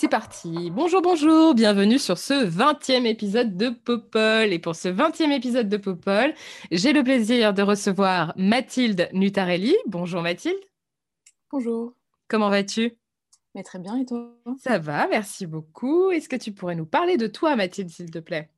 [0.00, 0.70] c'est parti.
[0.70, 1.54] Bonjour, bonjour.
[1.54, 4.50] Bienvenue sur ce 20e épisode de Popol.
[4.50, 6.32] Et pour ce 20e épisode de Popol,
[6.70, 9.76] j'ai le plaisir de recevoir Mathilde Nutarelli.
[9.86, 10.56] Bonjour Mathilde.
[11.52, 11.92] Bonjour,
[12.28, 12.96] Comment vas-tu?
[13.54, 14.32] Mais très bien et toi?
[14.64, 16.10] Ça va, merci beaucoup.
[16.10, 18.48] Est-ce que tu pourrais nous parler de toi, Mathilde, s'il te plaît?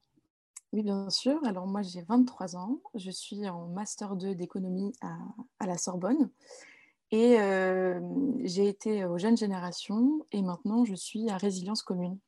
[0.73, 1.41] Oui, bien sûr.
[1.45, 5.17] Alors moi j'ai 23 ans, je suis en master 2 d'économie à,
[5.59, 6.31] à la Sorbonne
[7.13, 8.01] et euh,
[8.43, 12.19] j'ai été aux jeunes générations et maintenant je suis à Résilience Commune,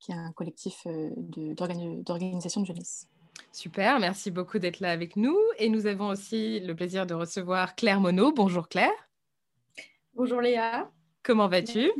[0.00, 1.52] qui est un collectif de-
[2.02, 3.06] d'organisation de jeunesse.
[3.52, 5.36] Super, merci beaucoup d'être là avec nous.
[5.58, 8.34] Et nous avons aussi le plaisir de recevoir Claire Monod.
[8.34, 8.90] Bonjour Claire.
[10.14, 10.90] Bonjour Léa.
[11.22, 11.90] Comment vas-tu?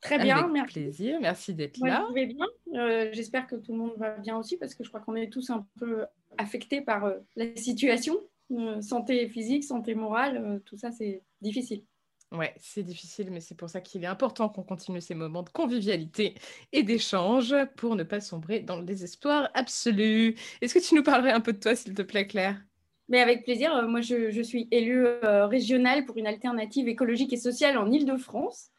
[0.00, 0.72] Très bien, Avec merci.
[0.72, 2.06] plaisir, merci d'être là.
[2.08, 2.46] je vais bien.
[2.74, 5.30] Euh, J'espère que tout le monde va bien aussi parce que je crois qu'on est
[5.30, 6.06] tous un peu
[6.38, 8.18] affectés par euh, la situation.
[8.52, 11.84] Euh, santé physique, santé morale, euh, tout ça, c'est difficile.
[12.32, 15.50] Ouais, c'est difficile, mais c'est pour ça qu'il est important qu'on continue ces moments de
[15.50, 16.34] convivialité
[16.72, 20.36] et d'échange pour ne pas sombrer dans le désespoir absolu.
[20.60, 22.60] Est-ce que tu nous parlerais un peu de toi, s'il te plaît, Claire?
[23.08, 27.32] Mais avec plaisir, euh, moi, je, je suis élue euh, régionale pour une alternative écologique
[27.32, 28.70] et sociale en Ile-de-France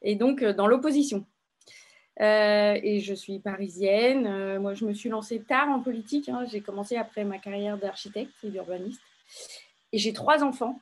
[0.00, 1.26] et donc euh, dans l'opposition.
[2.20, 4.26] Euh, et je suis parisienne.
[4.26, 6.28] Euh, moi, je me suis lancée tard en politique.
[6.28, 6.44] hein.
[6.50, 9.00] J'ai commencé après ma carrière d'architecte et d'urbaniste.
[9.92, 10.80] Et j'ai trois enfants,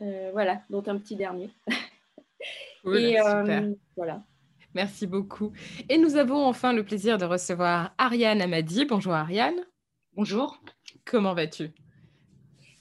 [0.00, 1.50] Euh, voilà, dont un petit dernier.
[2.82, 3.64] Cool, et euh, super.
[3.96, 4.22] voilà.
[4.74, 5.52] Merci beaucoup.
[5.88, 8.84] Et nous avons enfin le plaisir de recevoir Ariane Amadi.
[8.84, 9.64] Bonjour Ariane.
[10.14, 10.60] Bonjour,
[11.06, 11.70] Comment vas-tu?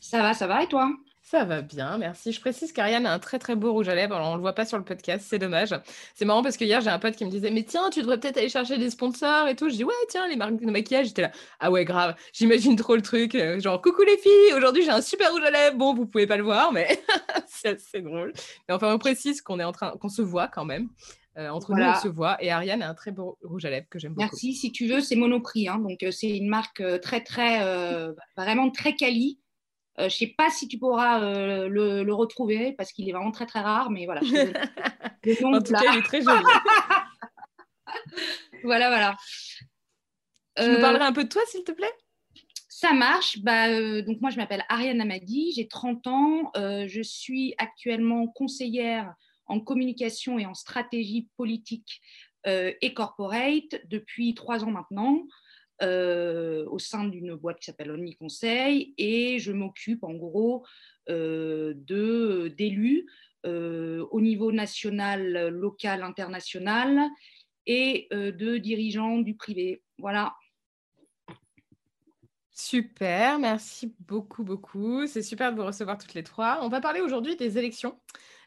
[0.02, 0.92] Ça va, ça va et toi?
[1.26, 2.34] Ça va bien, merci.
[2.34, 4.14] Je précise qu'Ariane a un très très beau rouge à lèvres.
[4.14, 5.74] Alors, on ne le voit pas sur le podcast, c'est dommage.
[6.16, 8.20] C'est marrant parce que hier, j'ai un pote qui me disait Mais tiens, tu devrais
[8.20, 9.70] peut-être aller chercher des sponsors et tout.
[9.70, 11.08] Je dis Ouais, tiens, les marques de maquillage.
[11.08, 12.16] J'étais là Ah ouais, grave.
[12.34, 13.36] J'imagine trop le truc.
[13.36, 15.78] euh, Genre, coucou les filles, aujourd'hui j'ai un super rouge à lèvres.
[15.78, 16.88] Bon, vous pouvez pas le voir, mais
[17.48, 18.34] c'est assez drôle.
[18.68, 20.90] Mais enfin, on précise qu'on est en train, qu'on se voit quand même.
[21.38, 22.38] Euh, entre nous, on se voit.
[22.44, 24.22] Et Ariane a un très beau rouge à lèvres que j'aime beaucoup.
[24.30, 25.68] Merci, si tu veux, c'est Monoprix.
[25.68, 25.80] hein.
[25.80, 29.40] donc, euh, c'est une marque très, très, euh, vraiment très quali.
[30.00, 33.12] Euh, je ne sais pas si tu pourras euh, le, le retrouver parce qu'il est
[33.12, 34.22] vraiment très, très rare, mais voilà.
[34.24, 34.28] je
[35.46, 35.80] En tout là.
[35.82, 36.44] cas, il est très joli.
[38.64, 39.18] Voilà, voilà.
[40.58, 41.92] Tu nous Euh, parlerais un peu de toi, s'il te plaît?
[42.70, 43.40] Ça marche.
[43.40, 46.52] Bah, euh, donc moi, je m'appelle Ariane Amadi, j'ai 30 ans.
[46.56, 49.14] Euh, je suis actuellement conseillère
[49.46, 52.02] en communication et en stratégie politique
[52.48, 55.22] euh, et corporate depuis trois ans maintenant.
[55.82, 60.66] Euh, au sein d'une boîte qui s'appelle Only Conseil et je m'occupe en gros
[61.10, 63.08] euh, d'élus
[63.46, 67.10] euh, au niveau national, local, international
[67.66, 69.82] et de dirigeants du privé.
[69.98, 70.36] Voilà.
[72.52, 75.08] Super, merci beaucoup, beaucoup.
[75.08, 76.60] C'est super de vous recevoir toutes les trois.
[76.62, 78.00] On va parler aujourd'hui des élections,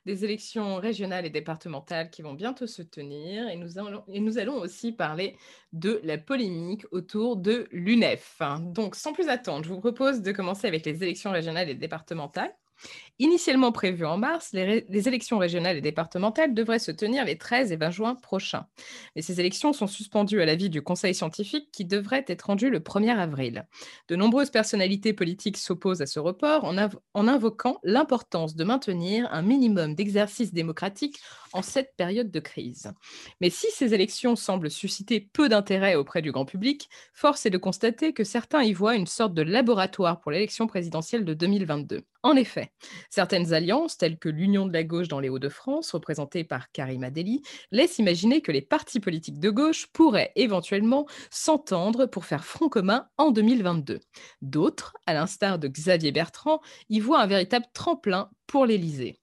[0.06, 3.49] des élections régionales et départementales qui vont bientôt se tenir.
[3.49, 5.37] Et nous allons, aussi parler
[5.72, 8.41] de la polémique autour de l'UNEF.
[8.61, 12.55] Donc, sans plus attendre, je vous propose de commencer avec les élections régionales et départementales.
[13.19, 17.77] Initialement prévues en mars, les, élections régionales et départementales devraient se tenir les 13 et
[17.77, 18.66] 20 juin prochains.
[19.15, 22.81] Mais ces élections sont suspendues à l'avis du Conseil scientifique qui devrait être rendu le
[22.81, 23.66] 1er avril.
[24.09, 29.94] De nombreuses personnalités politiques s'opposent à ce report en invoquant l'importance de maintenir un minimum
[29.94, 31.19] d'exercice démocratique
[31.55, 32.93] en cette période de crise.
[33.41, 37.56] Mais si ces élections semblent susciter peu d'intérêt auprès du grand public, force est de
[37.56, 42.03] constater que certains y voient une sorte de laboratoire pour l'élection présidentielle de 2022.
[42.22, 42.72] En effet,
[43.11, 47.43] certaines alliances, telles que l'Union de la gauche dans les Hauts-de-France, représentée par Karima Deli,
[47.70, 53.08] laissent imaginer que les partis politiques de gauche pourraient éventuellement s'entendre pour faire front commun
[53.17, 54.00] en 2022.
[54.43, 59.19] D'autres, à l'instar de Xavier Bertrand, y voient un véritable tremplin pour l'Élysée.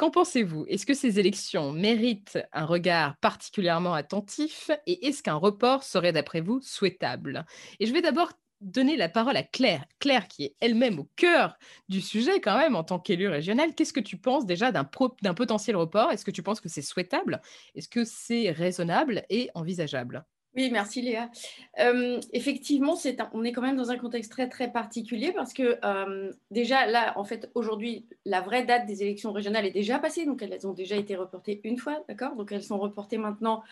[0.00, 0.64] Qu'en pensez-vous?
[0.66, 6.40] Est-ce que ces élections méritent un regard particulièrement attentif et est-ce qu'un report serait d'après
[6.40, 7.44] vous souhaitable?
[7.80, 9.84] Et je vais d'abord donner la parole à Claire.
[9.98, 11.56] Claire qui est elle-même au cœur
[11.88, 13.74] du sujet quand même en tant qu'élue régionale.
[13.74, 16.12] Qu'est-ce que tu penses déjà d'un pro- d'un potentiel report?
[16.12, 17.40] Est-ce que tu penses que c'est souhaitable?
[17.74, 20.24] Est-ce que c'est raisonnable et envisageable?
[20.56, 21.30] Oui, merci Léa.
[21.78, 22.96] Euh, effectivement,
[23.32, 27.16] on est quand même dans un contexte très très particulier parce que euh, déjà là,
[27.16, 30.72] en fait, aujourd'hui, la vraie date des élections régionales est déjà passée, donc elles ont
[30.72, 32.34] déjà été reportées une fois, d'accord?
[32.34, 33.62] Donc elles sont reportées maintenant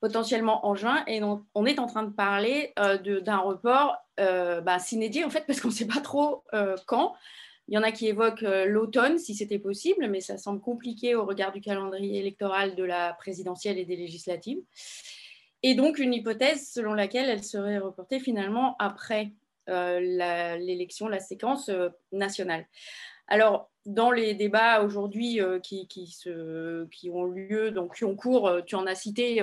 [0.00, 5.24] potentiellement en juin et on, est en train de parler euh, d'un report bah, s'inédié
[5.24, 6.44] en fait parce qu'on ne sait pas trop
[6.86, 7.14] quand.
[7.68, 11.24] Il y en a qui évoquent l'automne si c'était possible, mais ça semble compliqué au
[11.26, 14.62] regard du calendrier électoral de la présidentielle et des législatives
[15.62, 19.32] et donc une hypothèse selon laquelle elle serait reportée finalement après
[19.68, 19.98] euh,
[20.58, 22.66] l'élection, la, séquence euh, nationale.
[23.26, 28.74] Alors, dans les débats aujourd'hui euh, qui, qui, ont lieu, donc qui ont cours, tu
[28.74, 29.42] en as cité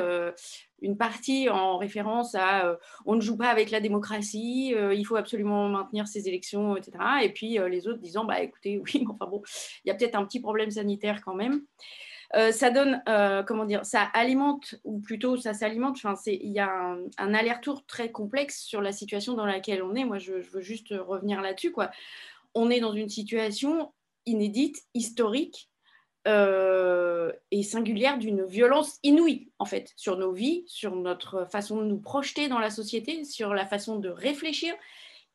[0.82, 5.70] une partie en référence à on ne joue pas avec la démocratie, il faut absolument
[5.70, 6.98] maintenir ces élections, etc.
[7.24, 9.42] Et puis les autres disant, bah écoutez, oui, mais enfin bon,
[9.86, 11.62] il y a peut-être un petit problème sanitaire quand même.
[12.36, 16.98] Euh, ça donne, euh, comment dire, ça alimente, ou plutôt ça s'alimente, il y a
[17.18, 20.04] un, aller-retour très complexe sur la situation dans laquelle on est.
[20.04, 21.72] Moi, je, veux juste revenir là-dessus.
[21.72, 21.92] Quoi.
[22.56, 23.92] On est dans une situation
[24.26, 25.70] inédite, historique,
[26.28, 31.86] euh, et singulière d'une violence inouïe, en fait, sur nos vies, sur notre façon de
[31.86, 34.74] nous projeter dans la société, sur la façon de réfléchir.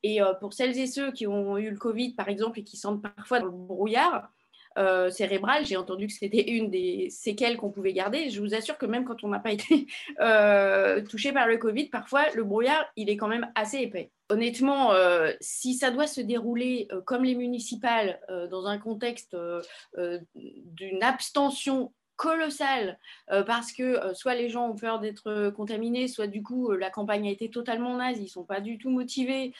[0.02, 3.02] Et pour celles et ceux qui ont eu le Covid, par exemple, et qui sentent
[3.02, 4.30] parfois dans le brouillard,
[4.76, 5.66] euh, cérébrale.
[5.66, 8.30] J'ai entendu que c'était une des séquelles qu'on pouvait garder.
[8.30, 9.86] Je vous assure que même quand on n'a pas été
[10.20, 14.10] euh, touché par le Covid, parfois le brouillard, il est quand même assez épais.
[14.30, 18.20] Honnêtement, euh, si ça doit se dérouler comme les municipales,
[18.50, 19.36] dans un contexte
[19.94, 22.98] d'une abstention colossale
[23.46, 27.30] parce que soit les gens ont peur d'être contaminés, soit du coup la campagne a
[27.30, 29.54] été totalement naze, ils sont pas du tout motivés.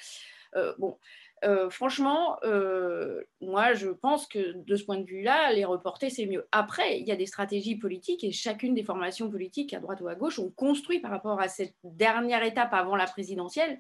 [0.78, 0.99] bon,
[1.44, 6.26] euh, franchement, euh, moi, je pense que de ce point de vue-là, les reporter, c'est
[6.26, 6.46] mieux.
[6.52, 10.08] Après, il y a des stratégies politiques et chacune des formations politiques, à droite ou
[10.08, 13.79] à gauche, ont construit par rapport à cette dernière étape avant la présidentielle.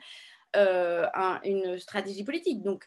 [0.56, 1.04] Euh,
[1.44, 2.62] une stratégie politique.
[2.62, 2.86] Donc,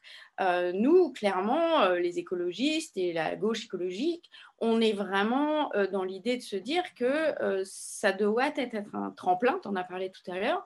[0.73, 6.55] nous, clairement, les écologistes et la gauche écologique, on est vraiment dans l'idée de se
[6.55, 10.65] dire que ça doit être un tremplin, tu en as parlé tout à l'heure,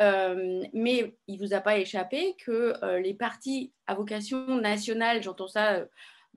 [0.00, 5.22] euh, mais il ne vous a pas échappé que euh, les partis à vocation nationale,
[5.22, 5.86] j'entends ça euh,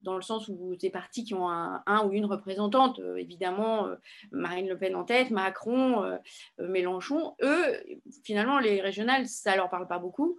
[0.02, 3.88] dans le sens où ces partis qui ont un, ou une représentante, évidemment
[4.32, 6.20] Marine Le Pen en tête, Macron,
[6.60, 7.84] Mélenchon, eux,
[8.24, 10.38] finalement, les régionales, ça ne leur parle pas beaucoup,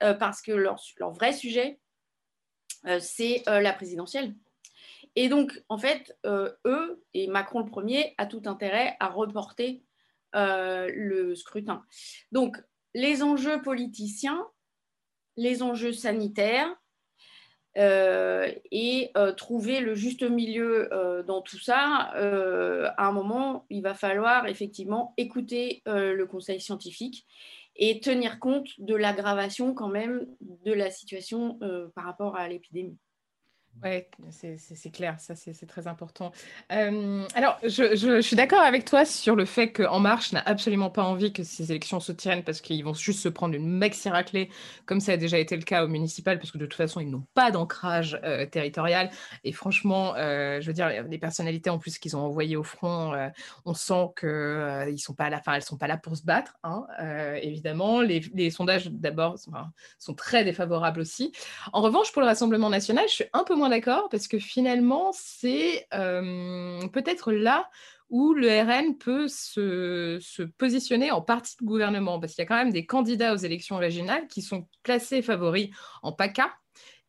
[0.00, 1.80] parce que leur, leur vrai sujet,
[3.00, 4.34] c'est la présidentielle.
[5.14, 9.85] Et donc, en fait, eux, et Macron le premier, a tout intérêt à reporter
[10.36, 11.82] le scrutin.
[12.32, 12.56] Donc,
[12.94, 14.46] les enjeux politiciens,
[15.36, 16.74] les enjeux sanitaires,
[17.78, 20.88] euh, et euh, trouver le juste milieu
[21.26, 27.26] dans tout ça, à un moment, il va falloir effectivement écouter le conseil scientifique
[27.76, 31.58] et tenir compte de l'aggravation quand même de la situation
[31.94, 32.96] par rapport à l'épidémie.
[33.84, 36.32] Oui, c'est clair, ça c'est très important.
[36.72, 40.88] Euh, alors, je, je, suis d'accord avec toi sur le fait qu'En Marche n'a absolument
[40.88, 44.08] pas envie que ces élections se tiennent parce qu'ils vont juste se prendre une maxi
[44.08, 44.48] raclée,
[44.86, 47.10] comme ça a déjà été le cas au municipal, parce que de toute façon, ils
[47.10, 49.10] n'ont pas d'ancrage euh, territorial.
[49.44, 53.12] Et franchement, euh, je veux dire, les personnalités en plus qu'ils ont envoyées au front,
[53.66, 56.86] on sent qu'elles ne sont pas là, elles sont pas là pour se battre, hein,
[57.42, 58.00] évidemment.
[58.00, 59.52] Les, les sondages, d'abord, sont,
[59.98, 61.32] sont très défavorables aussi.
[61.72, 65.10] En revanche, pour le Rassemblement national, je suis un peu moins d'accord parce que finalement,
[65.12, 67.68] c'est peut-être là
[68.08, 72.56] où le RN peut se, positionner en partie de gouvernement, parce qu'il y a quand
[72.56, 75.70] même des candidats aux élections régionales qui sont placés favoris
[76.02, 76.52] en PACA.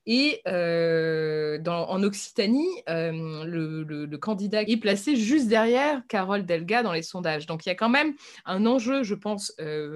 [0.10, 7.46] Et en Occitanie, le, le, candidat est placé juste derrière Carole Delga dans les sondages.
[7.46, 8.14] Donc il y a quand même
[8.46, 9.54] un enjeu, je pense,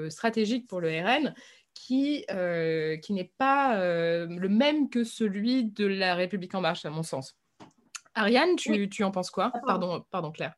[0.10, 1.34] stratégique pour le RN
[1.74, 6.86] qui, euh, qui n'est pas euh, le même que celui de la République en marche,
[6.86, 7.38] à mon sens.
[8.14, 9.52] Ariane, tu, tu en penses quoi?
[9.66, 10.54] Pardon, pardon, Claire.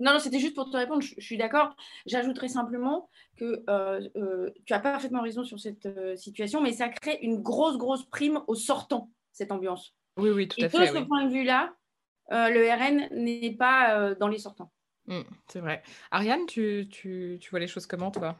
[0.00, 1.74] Non, non c'était juste pour te répondre, je, suis d'accord.
[2.06, 7.42] J'ajouterais simplement que euh, tu as parfaitement raison sur cette situation, mais ça crée une
[7.42, 9.94] grosse, grosse prime au sortant, cette ambiance.
[10.16, 10.92] Oui, oui, tout à fait.
[10.92, 11.74] De ce point de vue-là,
[12.30, 14.72] le RN n'est pas dans les sortants.
[15.06, 15.82] Mmh, c'est vrai.
[16.10, 18.38] Ariane, tu, tu, tu vois les choses comment, toi?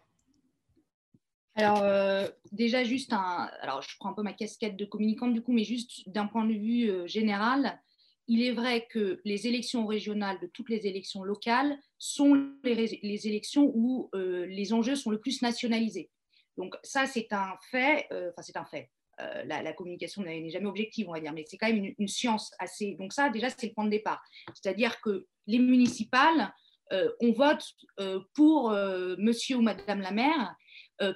[1.59, 3.51] Alors, euh, déjà, juste un.
[3.61, 6.45] Alors, je prends un peu ma casquette de communicante du coup, mais juste d'un point
[6.45, 7.83] de vue euh, général,
[8.29, 13.73] il est vrai que les élections régionales de toutes les élections locales sont les, élections
[13.75, 16.13] où euh, les enjeux sont le plus nationalisés.
[16.57, 18.07] Donc, ça, c'est un fait.
[18.13, 18.91] Enfin, c'est un fait.
[19.19, 22.53] La, communication n'est jamais objective, on va dire, mais c'est quand même une, une, science
[22.61, 22.95] assez.
[23.01, 24.23] Donc, ça, déjà, c'est le point de départ.
[24.55, 26.55] C'est-à-dire que les municipales
[27.21, 27.63] on vote
[28.35, 28.71] pour
[29.19, 30.57] monsieur ou madame la maire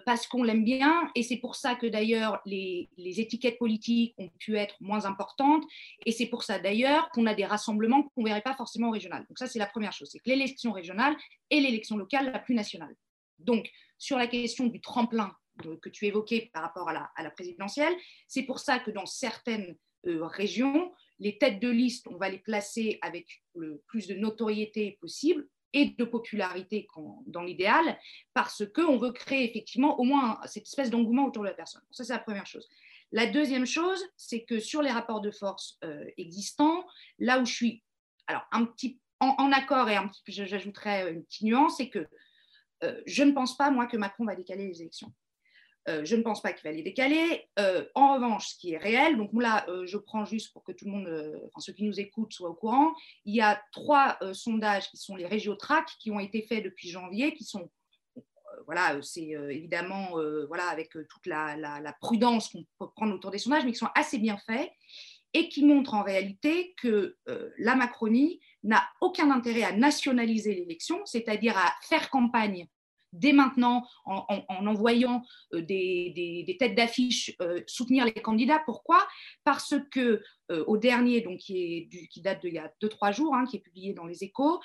[0.07, 4.31] parce qu'on l'aime bien, et c'est pour ça que d'ailleurs les, les, étiquettes politiques ont
[4.39, 5.65] pu être moins importantes,
[6.07, 8.93] et c'est pour ça d'ailleurs qu'on a des rassemblements qu'on ne verrait pas forcément au
[8.93, 9.25] régional.
[9.29, 11.17] Donc ça, c'est la première chose, c'est que l'élection régionale
[11.51, 12.95] est l'élection locale la plus nationale.
[13.39, 15.33] Donc, sur la question du tremplin
[15.81, 17.95] que tu évoquais par rapport à la, présidentielle.
[18.29, 22.39] C'est pour ça que dans certaines euh, régions, les têtes de liste, on va les
[22.39, 26.87] placer avec le plus de notoriété possible et de popularité
[27.27, 27.99] dans l'idéal,
[28.35, 31.83] parce qu'on veut créer effectivement au moins cette espèce d'engouement autour de la personne.
[31.91, 32.69] Ça, c'est la première chose.
[33.11, 36.87] La deuxième chose, c'est que sur les rapports de force euh, existants,
[37.19, 37.83] là où je suis
[38.27, 42.07] alors, un petit, en, accord et un petit, j'ajouterais une petite nuance, c'est que
[42.85, 45.13] euh, je ne pense pas, moi, que Macron va décaler les élections.
[45.89, 47.49] Euh, je ne pense pas qu'il va les décaler.
[47.59, 50.73] Euh, en revanche, ce qui est réel, donc là, euh, je prends juste pour que
[50.73, 54.19] tout le monde, enfin ceux qui nous écoutent soient au courant, il y a trois
[54.33, 57.71] sondages qui sont les Régiotrac qui ont été faits depuis janvier, qui sont,
[58.67, 60.11] voilà, c'est évidemment,
[60.47, 63.89] voilà, avec toute la, la prudence qu'on peut prendre autour des sondages, mais qui sont
[63.95, 64.71] assez bien faits
[65.35, 67.17] et qui montrent en réalité que
[67.59, 72.69] la Macronie n'a aucun intérêt à nationaliser l'élection, c'est-à-dire à faire campagne
[73.13, 75.23] dès maintenant en, envoyant
[75.55, 78.63] euh, des, têtes d'affiche euh, soutenir les candidats.
[78.65, 79.07] Pourquoi?
[79.45, 83.57] Parce que euh, au dernier, donc qui, date d'il y a 2-3 jours, hein, qui
[83.57, 84.61] est publié dans les échos,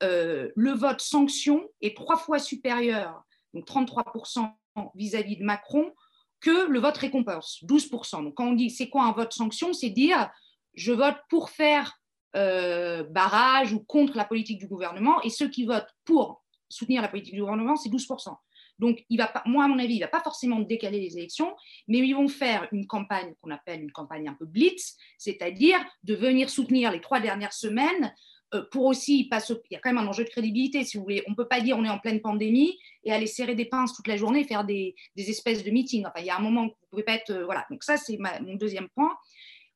[0.00, 3.22] le vote sanction est trois fois supérieur,
[3.54, 4.50] donc 33%
[4.96, 5.92] vis-à-vis de Macron,
[6.40, 8.24] que le vote récompense, 12%.
[8.24, 10.28] Donc quand on dit c'est quoi un vote sanction, c'est dire
[10.74, 12.00] je vote pour faire
[12.34, 16.41] barrage ou contre la politique du gouvernement, et ceux qui votent pour
[16.72, 18.34] soutenir la politique du gouvernement, c'est 12%.
[18.78, 21.16] Donc, il va pas, moi, à mon avis, il ne va pas forcément décaler les
[21.16, 21.54] élections,
[21.88, 26.14] mais ils vont faire une campagne qu'on appelle une campagne un peu blitz, c'est-à-dire de
[26.14, 28.12] venir soutenir les trois dernières semaines
[28.54, 31.22] euh, pour aussi Il y a quand même un enjeu de crédibilité, si vous voulez.
[31.26, 33.94] On ne peut pas dire on est en pleine pandémie et aller serrer des pinces
[33.94, 36.04] toute la journée faire des, espèces de meetings.
[36.06, 37.30] Enfin, il y a un moment où vous ne pouvez pas être.
[37.30, 37.66] Euh, voilà.
[37.70, 39.16] Donc, ça, c'est mon deuxième point.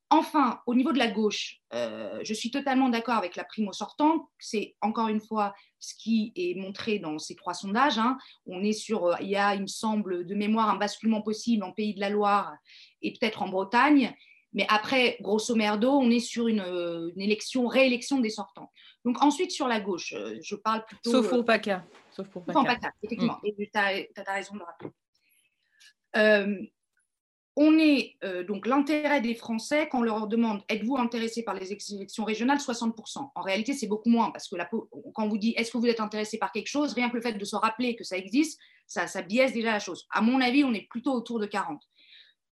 [0.08, 4.22] Enfin, au niveau de la gauche, euh, je suis totalement d'accord avec la primo sortante.
[4.38, 7.98] C'est encore une fois ce qui est montré dans ces trois sondages.
[7.98, 8.16] Hein.
[8.46, 11.64] On est sur, euh, il y a, il me semble, de mémoire, un basculement possible
[11.64, 12.54] en Pays de la Loire
[13.02, 14.14] et peut-être en Bretagne.
[14.52, 18.70] Mais après, grosso merdo, on est sur une, euh, élection, réélection des sortants.
[19.04, 21.10] Donc ensuite, sur la gauche, je parle plutôt...
[21.10, 21.84] Sauf pour PACA.
[22.12, 22.92] Sauf pour PACA.
[23.02, 23.40] effectivement.
[23.42, 23.46] Mm.
[23.58, 24.92] Et tu as, as, raison de le rappeler
[27.56, 31.72] on est euh, donc l'intérêt des Français quand on leur demande êtes-vous intéressé par les
[31.72, 32.58] élections régionales?
[32.58, 33.30] 60%.
[33.34, 34.56] En réalité, c'est beaucoup moins parce que
[35.14, 37.22] quand on vous dit est-ce que vous êtes intéressé par quelque chose, rien que le
[37.22, 40.06] fait de se rappeler que ça existe, ça, ça biaise déjà la chose.
[40.10, 41.82] À mon avis, on est plutôt autour de 40.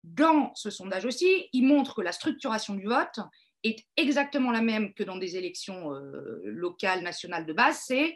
[0.03, 3.19] Dans ce sondage aussi, il montre que la structuration du vote
[3.63, 7.83] est exactement la même que dans des élections euh, locales, nationales de base.
[7.85, 8.15] C'est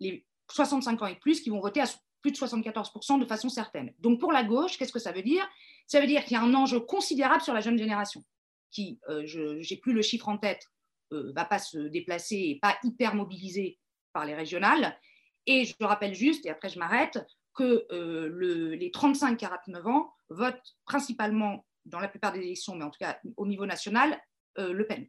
[0.00, 1.86] les 65 ans et plus qui vont voter à
[2.22, 3.92] plus de 74% de façon certaine.
[3.98, 5.48] Donc pour la gauche, qu'est-ce que ça veut dire?
[5.86, 8.24] Ça veut dire qu'il y a un enjeu considérable sur la jeune génération,
[8.70, 10.66] qui, euh, je n'ai plus le chiffre en tête,
[11.12, 13.78] euh, va pas se déplacer et pas hyper mobilisé
[14.12, 14.98] par les régionales.
[15.46, 17.24] Et je rappelle juste, et après je m'arrête,
[17.54, 22.90] que euh, le, les 35-49 ans votent principalement, dans la plupart des élections, mais en
[22.90, 24.20] tout cas au niveau national,
[24.58, 25.06] Le Pen.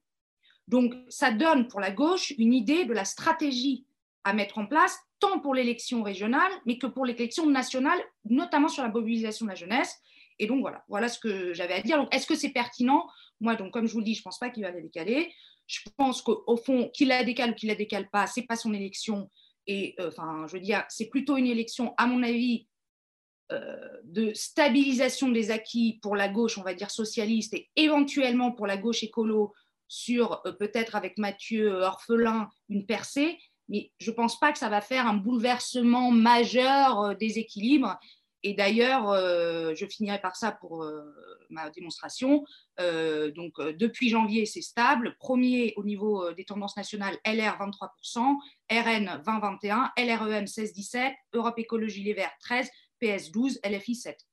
[0.68, 3.88] Donc ça donne pour la gauche une idée de la stratégie
[4.26, 8.84] à mettre en place, tant pour l'élection régionale, mais que pour l'élection nationale, notamment sur
[8.84, 10.02] la mobilisation de la jeunesse.
[10.40, 12.08] Et donc voilà, voilà ce que j'avais à dire.
[12.12, 13.08] Est-ce que c'est pertinent?
[13.40, 15.34] Moi, donc comme je vous le dis, je ne pense pas qu'il va la décaler.
[15.68, 18.74] Je pense qu'au fond, qu'il la décale ou qu'il la décale pas, c'est pas son
[18.74, 19.30] élection.
[19.68, 22.68] Et euh, enfin, je veux dire, c'est plutôt une élection, à mon avis,
[23.52, 28.68] euh, de stabilisation des acquis pour la gauche, on va dire socialiste, et éventuellement pour
[28.68, 29.54] la gauche écolo
[29.88, 33.38] sur euh, peut-être avec Mathieu Orphelin une percée.
[33.70, 38.00] Mais je ne pense pas que ça va faire un bouleversement majeur des équilibres.
[38.44, 41.14] Et d'ailleurs, euh, je finirai par ça pour euh,
[41.50, 42.46] ma démonstration.
[42.80, 45.16] Euh, donc, depuis janvier, c'est stable.
[45.20, 48.38] Premier au niveau des tendances nationales, LR 23%,
[48.70, 54.27] RN 20-21, LREM 16-17, Europe Écologie Les Verts 13, PS 12, LFI 7.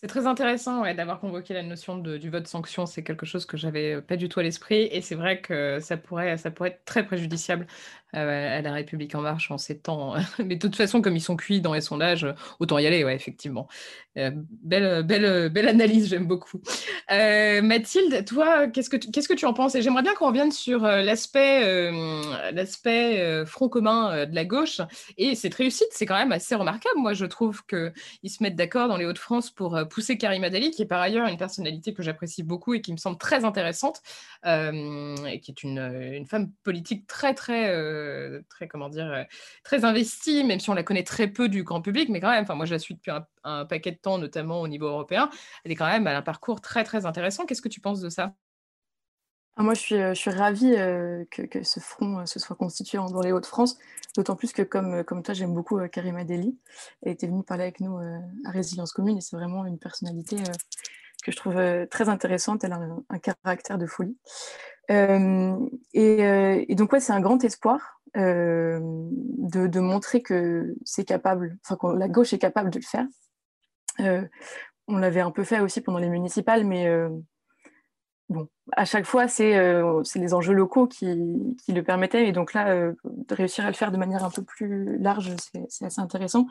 [0.00, 2.86] C'est très intéressant d'avoir convoqué la notion du vote sanction.
[2.86, 4.88] C'est quelque chose que j'avais pas du tout à l'esprit.
[4.92, 7.66] Et c'est vrai que ça pourrait, ça pourrait être très préjudiciable
[8.16, 10.14] euh, à la République en marche en ces temps.
[10.38, 12.26] Mais de toute façon, comme ils sont cuits dans les sondages,
[12.58, 13.68] autant y aller, ouais, effectivement.
[14.16, 16.60] Euh, belle, belle, belle analyse, j'aime beaucoup.
[17.12, 19.76] Euh, Mathilde, toi, tu, qu'est-ce que tu en penses?
[19.76, 21.92] Et j'aimerais bien qu'on revienne sur l'aspect,
[22.52, 24.80] l'aspect front commun de la gauche.
[25.16, 26.98] Et cette réussite, c'est quand même assez remarquable.
[26.98, 30.82] Moi, je trouve qu'ils se mettent d'accord dans les Hauts-de-France pour pousser Karima Deli, qui
[30.82, 34.00] est par ailleurs une personnalité que j'apprécie beaucoup et qui me semble très intéressante,
[34.46, 37.68] et qui est une, femme politique très, très,
[38.48, 39.26] très, comment dire,
[39.64, 42.46] très investie, même si on la connaît très peu du grand public, mais quand même,
[42.56, 43.10] moi je la suis depuis
[43.44, 45.28] un, paquet de temps, notamment au niveau européen.
[45.64, 47.46] Elle est quand même, elle a un parcours très, très intéressant.
[47.46, 48.34] Qu'est-ce que tu penses de ça?
[49.62, 50.74] Moi, je suis, suis ravie
[51.30, 53.78] que, ce front se soit constitué dans les Hauts-de-France.
[54.16, 56.58] D'autant plus que, comme, euh, toi, j'aime beaucoup euh, Karima Deli.
[57.02, 60.36] Elle était venue parler avec nous euh, à Résilience Commune et c'est vraiment une personnalité
[61.22, 62.64] que je trouve très intéressante.
[62.64, 64.16] Elle a un, caractère de folie.
[64.88, 72.08] Et, donc, ouais, c'est un grand espoir de, montrer que c'est capable, enfin, que la
[72.08, 74.28] gauche est capable de le faire.
[74.88, 76.88] on l'avait un peu fait aussi pendant les municipales, mais
[78.30, 82.28] bon, à chaque fois, c'est euh, les enjeux locaux qui, le permettaient.
[82.28, 82.94] Et donc là, euh,
[83.28, 85.34] réussir à le faire de manière un peu plus large,
[85.68, 86.46] c'est assez intéressant.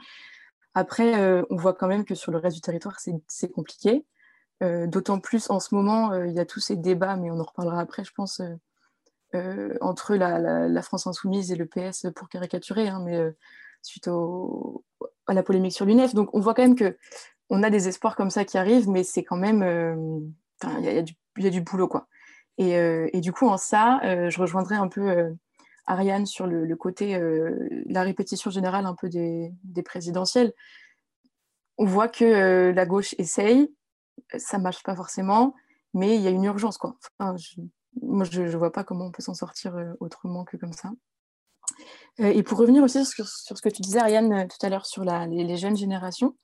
[0.75, 4.05] Après, euh, on voit quand même que sur le reste du territoire, c'est compliqué.
[4.61, 7.79] D'autant plus en ce moment, il y a tous ces débats, mais on en reparlera
[7.79, 8.41] après, je pense,
[9.79, 13.17] entre la, France insoumise et le PS pour caricaturer, hein, mais
[13.83, 14.09] suite
[15.27, 16.13] à la polémique sur l'UNEF.
[16.13, 16.97] Donc on voit quand même que
[17.49, 19.63] on a des espoirs comme ça qui arrivent, mais c'est quand même
[20.63, 20.85] il
[21.37, 22.07] y, a du boulot quoi.
[22.59, 25.31] Et, euh, du coup en ça, euh, je rejoindrai un peu euh,
[25.87, 27.17] Ariane sur le, côté
[27.87, 29.51] la répétition générale un peu des,
[29.83, 30.53] présidentielles.
[31.77, 33.73] On voit que la gauche essaye,
[34.37, 35.55] ça marche pas forcément,
[35.93, 36.95] mais il y a une urgence quoi.
[38.01, 40.91] moi je, ne vois pas comment on peut s'en sortir autrement que comme ça.
[42.19, 45.57] Et pour revenir aussi sur, ce que tu disais, Ariane, tout à l'heure sur les,
[45.57, 46.35] jeunes générations,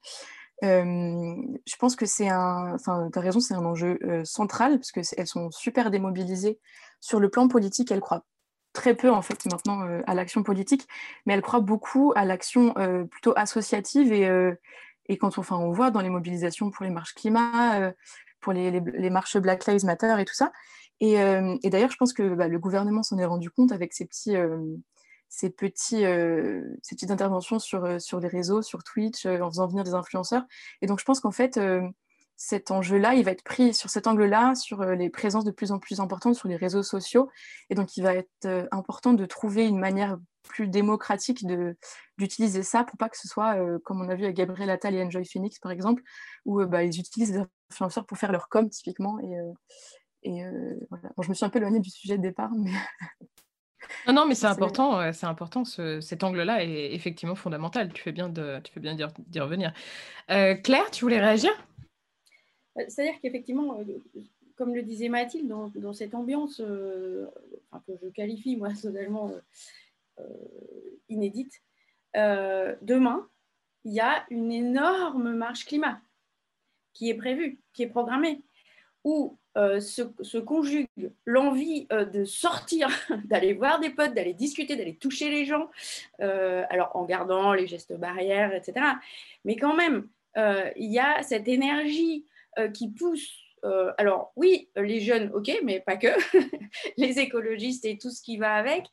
[0.62, 5.28] je pense que c'est un, enfin, tu as raison, c'est un enjeu central parce qu'elles
[5.28, 6.60] sont super démobilisées
[7.02, 7.92] sur le plan politique.
[7.92, 8.26] Elles croient
[8.74, 10.88] très peu en fait maintenant à l'action politique,
[11.26, 12.74] mais elles croient beaucoup à l'action
[13.10, 14.30] plutôt associative et,
[15.08, 17.92] et quand on, enfin, on voit dans les mobilisations pour les marches climat,
[18.42, 20.52] pour les, les, marches Black Lives Matter et tout ça.
[21.02, 21.16] Et,
[21.66, 24.36] d'ailleurs, je pense que bah, le gouvernement s'en est rendu compte avec ces petits
[25.44, 29.84] euh, ces petites interventions sur, euh, sur les réseaux, sur Twitch, euh, en faisant venir
[29.84, 30.44] des influenceurs.
[30.82, 31.60] Et donc, je pense qu'en fait,
[32.38, 35.80] cet enjeu-là, il va être pris sur cet angle-là, sur les présences de plus en
[35.80, 37.30] plus importantes sur les réseaux sociaux.
[37.70, 41.46] Et donc, il va être important de trouver une manière plus démocratique
[42.18, 45.04] d'utiliser ça pour pas que ce soit, comme on a vu avec Gabriel Attal et
[45.04, 46.04] Enjoy Phoenix, par exemple,
[46.46, 49.18] où bah, ils utilisent des influenceurs pour faire leur com, typiquement.
[49.20, 50.44] Et, et
[50.90, 51.10] voilà.
[51.22, 52.72] je me suis un peu éloignée du sujet de départ, mais
[54.08, 55.64] Non, non, mais c'est important, c'est important.
[55.66, 57.92] cet angle-là est effectivement fondamental.
[57.94, 59.74] Tu fais bien de, tu fais bien d'y revenir.
[60.32, 61.52] Euh, Claire, tu voulais réagir?
[62.78, 64.22] Euh, C'est-à-dire qu'effectivement, euh,
[64.56, 67.28] comme le disait Mathilde, dans, cette ambiance que
[68.02, 69.32] je qualifie moi totalement
[71.10, 71.62] inédite,
[72.14, 73.28] demain,
[73.84, 76.02] il y a une énorme marche climat
[76.94, 78.44] qui est prévue, qui est programmée,
[79.04, 80.90] où euh, se, conjugue
[81.26, 82.90] l'envie euh, de sortir,
[83.24, 85.70] d'aller voir des potes, d'aller discuter, d'aller toucher les gens,
[86.20, 88.86] euh, alors en gardant les gestes barrières, etc.
[89.46, 90.08] Mais quand même,
[90.76, 92.26] il y a cette énergie
[92.74, 93.40] qui pousse.
[93.98, 96.10] alors oui, les jeunes, ok, mais pas que,
[96.98, 98.88] les écologistes et tout ce qui va avec,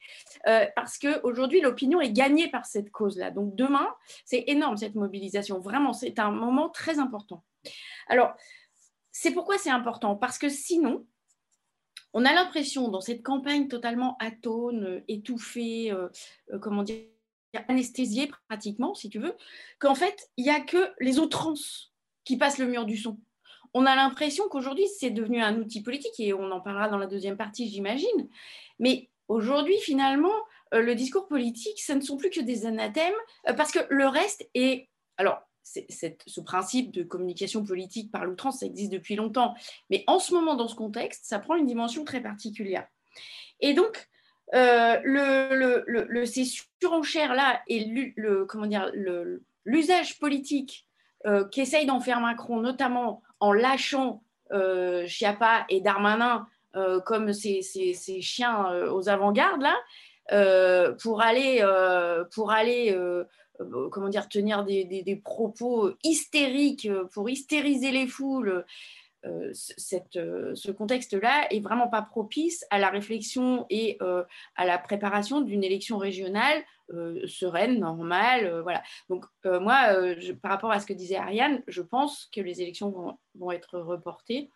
[0.77, 3.33] parce qu'aujourd'hui, l'opinion est gagnée par cette cause-là.
[3.33, 3.89] Donc demain,
[4.25, 5.59] c'est énorme cette mobilisation.
[5.59, 7.43] Vraiment, c'est un moment très important.
[8.07, 8.37] Alors,
[9.13, 11.07] c'est pourquoi c'est important, parce que sinon,
[12.15, 16.09] on a l'impression dans cette campagne totalement atone, étouffée, euh,
[16.53, 17.05] euh, comment dire,
[17.69, 19.35] anesthésiée pratiquement, si tu veux,
[19.79, 21.93] qu'en fait, il n'y a que les outrances
[22.25, 23.21] qui passent le mur du son.
[23.75, 27.07] On a l'impression qu'aujourd'hui, c'est devenu un outil politique, et on en parlera dans la
[27.07, 28.29] deuxième partie, j'imagine.
[28.79, 30.35] Mais aujourd'hui, finalement,
[30.75, 33.15] euh, le discours politique, ce ne sont plus que des anathèmes,
[33.57, 34.89] parce que le reste est...
[35.19, 39.55] Alors, ce principe de communication politique par l'outrance, ça existe depuis longtemps.
[39.91, 42.87] Mais en ce moment, dans ce contexte, ça prend une dimension très particulière.
[43.61, 44.09] Et donc,
[44.55, 47.85] euh, ces surenchères-là et
[49.65, 50.87] l'usage politique
[51.27, 54.23] euh, qu'essaye d'en faire Macron, notamment en lâchant
[54.53, 56.47] euh, Chiappa et Darmanin
[56.77, 57.63] euh, comme ces,
[58.21, 59.77] chiens aux avant-gardes, là,
[61.03, 61.65] pour aller,
[62.35, 63.25] pour aller euh,
[63.91, 68.65] comment dire, tenir des, propos hystériques euh, pour hystériser les foules.
[69.25, 73.97] Euh, cette, ce contexte-là est vraiment pas propice à la réflexion et
[74.57, 76.65] à la préparation d'une élection régionale
[77.27, 78.61] sereine, normale.
[78.63, 78.83] voilà.
[79.09, 79.95] Donc moi,
[80.43, 84.51] par rapport à ce que disait Ariane, je pense que les élections vont, être reportées.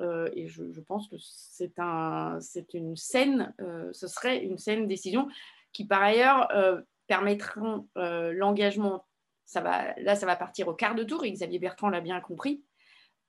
[0.00, 2.38] et je, pense que c'est un,
[2.72, 5.26] une ce serait une saine décision
[5.72, 6.48] qui par ailleurs
[7.06, 9.04] permettront euh, l'engagement.
[9.44, 12.20] Ça va, là, ça va partir au quart de tour et Xavier Bertrand l'a bien
[12.20, 12.62] compris.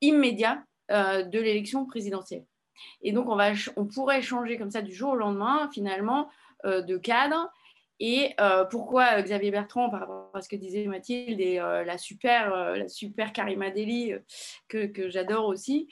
[0.02, 2.46] immédiat de l'élection présidentielle.
[3.02, 6.30] Et donc, on, va, on pourrait changer comme ça du jour au lendemain, finalement,
[6.64, 7.52] de cadre.
[8.00, 8.36] Et
[8.70, 13.34] pourquoi Xavier Bertrand, par rapport à ce que disait Mathilde, et la, super, la super
[13.34, 14.14] Karima Deli,
[14.68, 15.90] que j'adore aussi,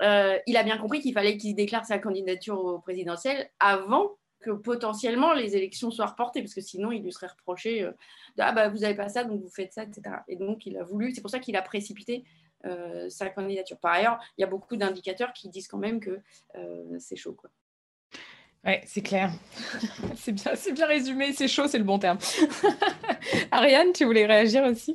[0.00, 5.32] il a bien compris qu'il fallait qu'il déclare sa candidature au présidentiel avant que potentiellement
[5.32, 7.92] les élections soient reportées, parce que sinon il lui serait reproché euh,
[8.38, 10.16] ah bah vous n'avez pas ça, donc vous faites ça, etc.
[10.28, 12.24] Et donc il a voulu, c'est pour ça qu'il a précipité
[12.64, 13.78] euh, sa candidature.
[13.78, 16.20] Par ailleurs, il y a beaucoup d'indicateurs qui disent quand même que
[16.56, 17.34] euh, c'est chaud.
[17.34, 17.50] Quoi.
[18.64, 19.30] Ouais, c'est clair.
[20.16, 22.18] c'est bien, bien résumé, c'est chaud, c'est le bon terme.
[23.50, 24.92] Ariane, tu voulais réagir aussi?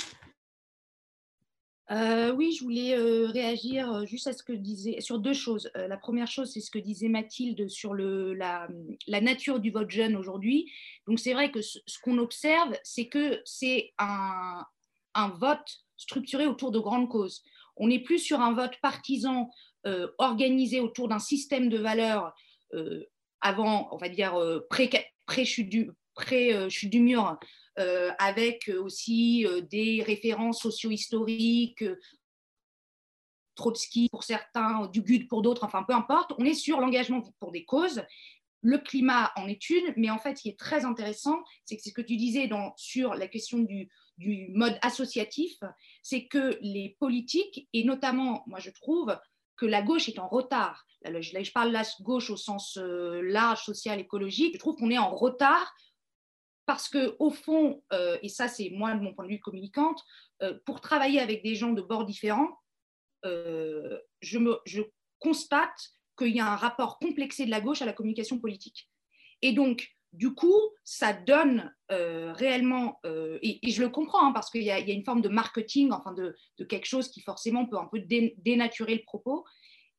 [1.92, 5.70] Euh, oui, je voulais euh, réagir euh, juste à ce que disait sur deux choses.
[5.76, 8.68] la première chose, c'est ce que disait Mathilde sur la,
[9.08, 10.72] nature du vote jeune aujourd'hui.
[11.08, 14.66] Donc c'est vrai que ce, qu'on observe, c'est que c'est un,
[15.36, 17.44] vote structuré autour de grandes causes.
[17.78, 19.50] On n'est plus sur un vote partisan
[20.18, 22.34] organisé autour d'un système de valeurs
[23.42, 24.34] avant, on va dire,
[25.60, 27.38] du, pré du mur
[28.20, 32.00] avec aussi euh, des références socio-historiques, euh,
[33.56, 37.52] Trotsky pour certains, du GUD pour d'autres, enfin peu importe, on est sur l'engagement pour
[37.52, 38.04] des causes.
[38.62, 41.92] Le climat en est une, mais en fait, ce qui est très intéressant, c'est ce
[41.92, 43.90] que tu disais sur la question du,
[44.54, 45.58] mode associatif,
[46.02, 49.18] c'est que les politiques, et notamment, moi je trouve
[49.58, 50.86] que la gauche est en retard.
[51.04, 54.54] Je parle de la gauche au sens large, social, écologique.
[54.54, 55.74] Je trouve qu'on est en retard
[56.66, 60.02] parce que au fond, euh, et ça c'est moi de mon point de vue communicante,
[60.42, 62.60] euh, pour travailler avec des gens de bords différents,
[63.26, 64.82] euh, je,
[65.20, 68.90] constate qu'il y a un rapport complexé de la gauche à la communication politique.
[69.42, 73.00] Et donc, du coup, ça donne réellement,
[73.42, 76.36] et, je le comprends, hein, parce qu'il y, a une forme de marketing, enfin de,
[76.66, 79.46] quelque chose qui forcément peut un peu dénaturer le propos.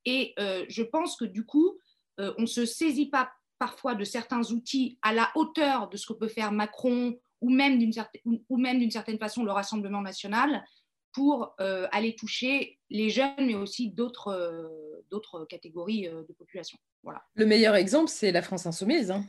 [0.05, 1.81] Et je pense que du coup,
[2.19, 6.13] on ne se saisit pas parfois de certains outils à la hauteur de ce que
[6.13, 10.65] peut faire Macron ou même d'une certaine, ou même d'une certaine façon le Rassemblement national
[11.13, 16.79] pour euh, aller toucher les jeunes, mais aussi d'autres, euh, d'autres catégories euh, de population.
[17.03, 17.23] Voilà.
[17.35, 19.11] Le meilleur exemple, c'est la France insoumise.
[19.11, 19.25] Hein.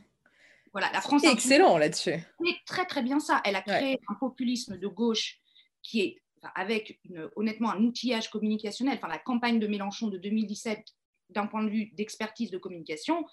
[0.74, 2.16] Voilà, la France excellent là-dessus.
[2.44, 3.42] C'est très très bien ça.
[3.46, 5.40] Elle a créé un populisme de gauche
[5.82, 6.22] qui est,
[6.56, 8.98] avec une, honnêtement un outillage communicationnel.
[8.98, 10.84] Enfin, la campagne de Mélenchon de 2017,
[11.30, 13.26] d'un point de vue d'expertise de communication,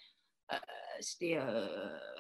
[1.01, 1.67] c'était euh,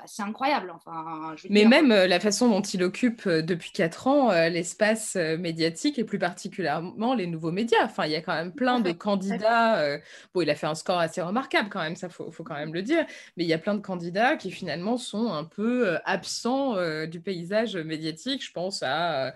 [0.02, 0.72] assez incroyable.
[0.74, 5.98] Enfin, Mais même euh, la façon dont il occupe euh, depuis quatre ans l'espace médiatique
[5.98, 7.84] et plus particulièrement les nouveaux médias.
[7.84, 9.98] Enfin, il y a quand même plein de candidats.
[10.34, 12.74] bon, il a fait un score assez remarquable quand même, ça faut, faut quand même
[12.74, 13.06] le dire.
[13.36, 16.74] Mais il y a plein de candidats qui finalement sont un peu absents
[17.06, 18.44] du paysage médiatique.
[18.44, 19.34] Je pense à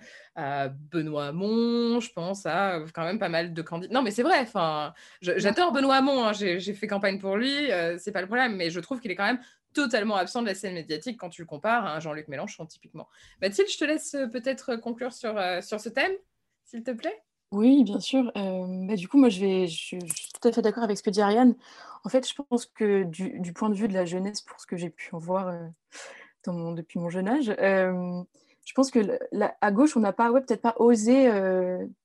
[0.90, 3.92] Benoît Hamon, je pense à quand même pas mal de candidats.
[3.92, 8.12] Non, mais c'est vrai, enfin, j'adore Benoît Hamon, hein, j'ai fait campagne pour lui, c'est
[8.12, 9.40] pas le problème, mais je trouve qu'il est quand même
[9.72, 13.08] totalement absent de la scène médiatique quand tu le compares à Jean-Luc Mélenchon, typiquement.
[13.40, 16.12] Mathilde, je te laisse euh, peut-être conclure sur, euh, sur ce thème,
[16.64, 17.22] s'il te plaît.
[17.50, 18.30] Oui, bien sûr.
[18.36, 21.02] Euh, bah, du coup, moi, je, vais, je, suis tout à fait d'accord avec ce
[21.02, 21.54] que dit Ariane.
[22.04, 24.76] En fait, je pense que du, point de vue de la jeunesse, pour ce que
[24.76, 25.54] j'ai pu en voir
[26.46, 27.54] depuis mon jeune âge,
[28.68, 29.00] je pense que
[29.62, 31.30] à gauche, on n'a pas, ouais, peut-être pas osé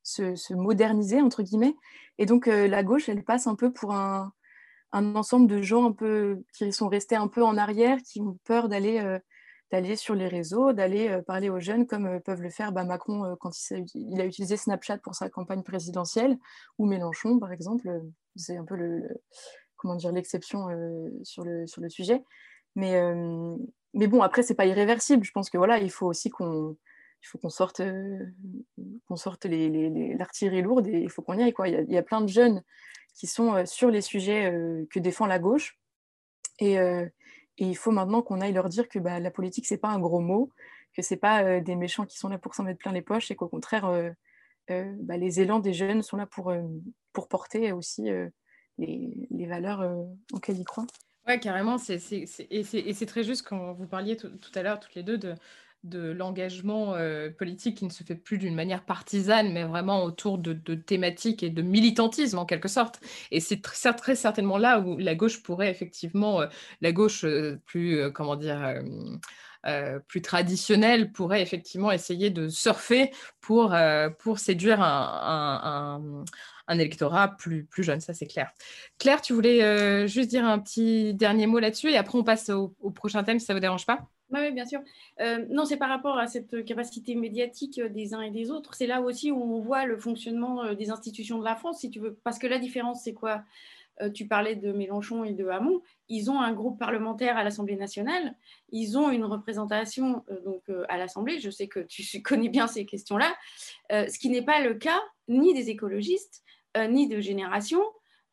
[0.01, 1.75] se, se, moderniser, entre guillemets.
[2.19, 4.31] Et donc, la gauche, elle passe un peu pour un,
[4.93, 8.69] ensemble de gens un peu qui sont restés un peu en arrière, qui ont peur
[8.69, 9.19] d'aller euh,
[9.71, 12.85] d'aller sur les réseaux, d'aller euh, parler aux jeunes comme euh, peuvent le faire bah,
[12.85, 16.37] Macron quand il, il, a utilisé Snapchat pour sa campagne présidentielle,
[16.77, 17.89] ou Mélenchon par exemple.
[18.37, 19.03] C'est un peu le,
[19.75, 20.67] comment dire l'exception
[21.23, 22.23] sur, le, sur le sujet.
[22.75, 22.99] Mais,
[23.93, 25.23] mais bon, après, c'est pas irréversible.
[25.23, 26.75] Je pense que voilà, il faut aussi qu'on
[27.23, 27.81] il faut qu'on sorte,
[29.07, 31.53] qu'on sorte l'artillerie les, lourde et il faut qu'on y aille.
[31.53, 31.69] Quoi.
[31.69, 32.63] Il, y a, plein de jeunes
[33.13, 35.79] qui sont euh, sur les sujets euh, que défend la gauche.
[36.61, 37.07] Euh,
[37.57, 39.99] et, il faut maintenant qu'on aille leur dire que bah, la politique, c'est pas un
[39.99, 40.49] gros mot,
[40.95, 43.35] que c'est pas des méchants qui sont là pour s'en mettre plein les poches, et
[43.35, 44.13] qu'au contraire,
[44.67, 46.53] bah, les élans des jeunes sont là pour,
[47.13, 48.09] pour porter aussi
[48.77, 49.87] les, valeurs
[50.33, 50.87] auxquelles ils croient.
[51.27, 51.77] Oui, carrément.
[51.77, 56.95] et c'est très juste quand vous parliez tout à l'heure, toutes les deux, de, l'engagement
[56.95, 61.43] euh, politique qui ne se fait plus d'une manière partisane, mais vraiment autour de, thématiques
[61.43, 62.99] et de militantisme en quelque sorte.
[63.31, 66.47] Et c'est très, très, certainement là où la gauche pourrait effectivement, euh,
[66.81, 68.81] la gauche euh, plus, comment dire,
[70.07, 73.73] plus traditionnelle pourrait effectivement essayer de surfer pour,
[74.19, 76.01] pour séduire un,
[76.69, 78.51] électorat plus, jeune, ça c'est clair.
[78.99, 82.69] Claire, tu voulais juste dire un petit dernier mot là-dessus et après on passe au,
[82.95, 84.81] prochain thème si ça ne vous dérange pas Oui, bien sûr.
[85.19, 88.73] Euh, non, c'est par rapport à cette capacité médiatique des uns et des autres.
[88.75, 91.99] C'est là aussi où on voit le fonctionnement des institutions de la France, si tu
[91.99, 92.17] veux.
[92.23, 93.43] Parce que la différence, c'est quoi?
[94.01, 97.75] Euh, tu parlais de Mélenchon et de Hamon, ils ont un groupe parlementaire à l'Assemblée
[97.75, 98.35] nationale,
[98.71, 102.65] ils ont une représentation euh, donc, euh, à l'Assemblée, je sais que tu connais bien
[102.65, 103.31] ces questions-là,
[103.91, 106.42] ce qui n'est pas le cas ni des écologistes,
[106.89, 107.81] ni de génération,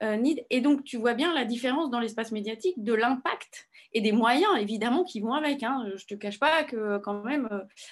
[0.02, 4.12] ni et donc tu vois bien la différence dans l'espace médiatique de l'impact et des
[4.12, 5.62] moyens évidemment qui vont avec.
[5.62, 5.84] Hein.
[5.88, 7.48] Je ne te cache pas que quand même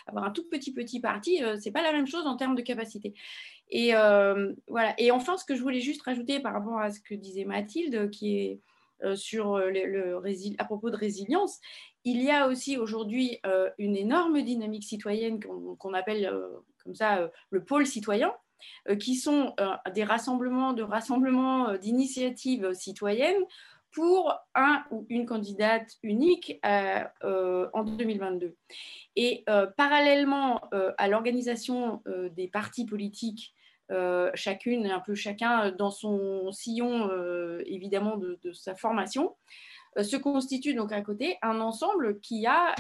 [0.07, 3.15] avoir un tout petit petit parti, c'est pas la même chose en termes de capacité.
[3.71, 4.95] Et euh, voilà.
[4.99, 8.11] Et enfin, ce que je voulais juste rajouter par rapport à ce que disait Mathilde,
[8.11, 8.61] qui est
[9.05, 10.21] euh, sur le,
[10.59, 11.61] à propos de résilience,
[12.05, 16.33] il y a aussi aujourd'hui euh, une énorme dynamique citoyenne qu'on appelle
[16.83, 18.33] comme ça le pôle citoyen,
[19.01, 19.55] qui sont
[19.95, 23.43] des rassemblements de rassemblements d'initiatives citoyennes
[23.91, 28.57] pour un ou une candidate unique en 2022.
[29.17, 29.45] Et
[29.77, 30.61] parallèlement
[30.99, 32.03] à l'organisation
[32.37, 33.55] des partis politiques
[33.91, 39.35] euh, chacune un peu chacun euh, dans son sillon euh, évidemment de, sa formation,
[39.97, 42.75] se constitue donc à côté un ensemble qui, a,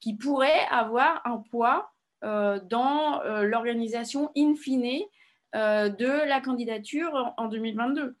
[0.00, 1.90] qui pourrait avoir un poids
[2.24, 5.02] dans l'organisation in fine
[5.54, 8.16] de la candidature en 2022.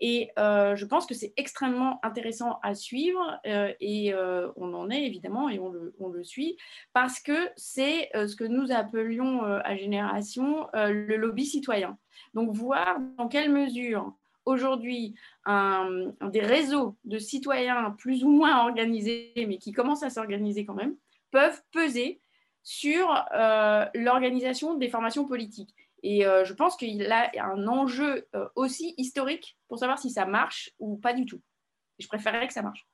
[0.00, 4.90] Et euh, je pense que c'est extrêmement intéressant à suivre euh, et euh, on en
[4.90, 6.56] est évidemment et on le suit
[6.92, 11.98] parce que c'est ce que nous appelions à Génération le lobby citoyen.
[12.34, 14.12] Donc voir dans quelle mesure
[14.44, 15.14] aujourd'hui
[15.46, 20.96] des réseaux de citoyens plus ou moins organisés, mais qui commencent à s'organiser quand même,
[21.30, 22.20] peuvent peser
[22.64, 23.06] sur
[23.94, 25.74] l'organisation des formations politiques.
[26.04, 30.26] Et euh, je pense qu'il a un enjeu euh, aussi historique pour savoir si ça
[30.26, 31.40] marche ou pas du tout.
[31.98, 32.86] je préférerais que ça marche.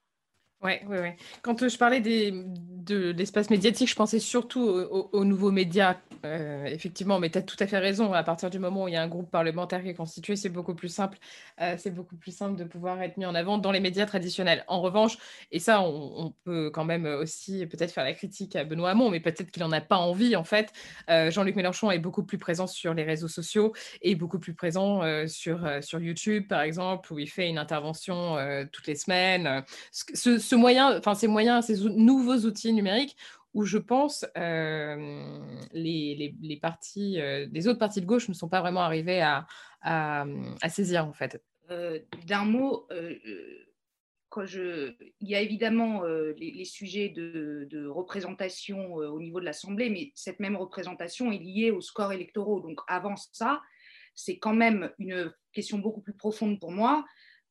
[0.62, 1.08] Oui, oui, oui.
[1.40, 5.96] Quand euh, je parlais des, de l'espace médiatique, je pensais surtout aux, nouveaux médias,
[6.26, 8.12] euh, effectivement, mais tu as tout à fait raison.
[8.12, 10.50] À partir du moment où il y a un groupe parlementaire qui est constitué, c'est
[10.50, 11.16] beaucoup plus simple.
[11.62, 14.62] Euh, c'est beaucoup plus simple de pouvoir être mis en avant dans les médias traditionnels.
[14.68, 15.16] En revanche,
[15.50, 19.20] et ça, on, peut quand même aussi peut-être faire la critique à Benoît Hamon, mais
[19.20, 20.72] peut-être qu'il n'en a pas envie, en fait.
[21.08, 25.68] Jean-Luc Mélenchon est beaucoup plus présent sur les réseaux sociaux et beaucoup plus présent sur,
[25.82, 28.36] sur YouTube, par exemple, où il fait une intervention
[28.72, 29.64] toutes les semaines.
[29.90, 33.16] Ce, moyen, enfin ces moyens, ces nouveaux outils numériques
[33.54, 35.38] où je pense euh,
[35.72, 39.46] les, les, partis, euh, les autres partis de gauche ne sont pas vraiment arrivés à,
[39.82, 40.24] à,
[40.68, 41.42] saisir en fait.
[41.70, 42.88] Euh, d'un mot,
[44.28, 49.90] quand je, il y a évidemment les, sujets de, de représentation au niveau de l'Assemblée,
[49.90, 52.60] mais cette même représentation est liée aux scores électoraux.
[52.60, 53.60] Donc avant ça,
[54.14, 57.04] c'est quand même une question beaucoup plus profonde pour moi.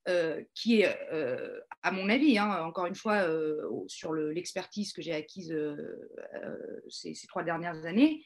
[0.08, 5.02] Euh, qui est, euh, à mon avis, hein, encore une fois, euh, sur l'expertise que
[5.02, 5.56] j'ai acquise
[6.90, 8.24] ces, trois dernières années,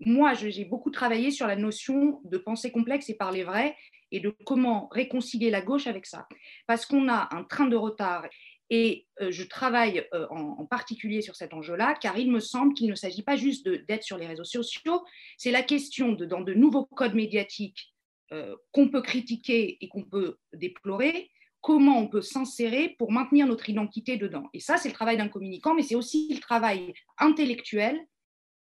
[0.00, 3.76] moi, j'ai beaucoup travaillé sur la notion de pensée complexe et parler vrai
[4.10, 6.26] et de comment réconcilier la gauche avec ça.
[6.66, 8.26] Parce qu'on a un train de retard
[8.70, 13.22] et je travaille en, particulier sur cet enjeu-là, car il me semble qu'il ne s'agit
[13.22, 15.04] pas juste d'être sur les réseaux sociaux,
[15.38, 17.94] c'est la question de, dans de nouveaux codes médiatiques
[18.32, 21.30] euh, qu'on peut critiquer et qu'on peut déplorer,
[21.64, 24.50] comment on peut s'insérer pour maintenir notre identité dedans.
[24.52, 27.98] Et ça, c'est le travail d'un communicant, mais c'est aussi le travail intellectuel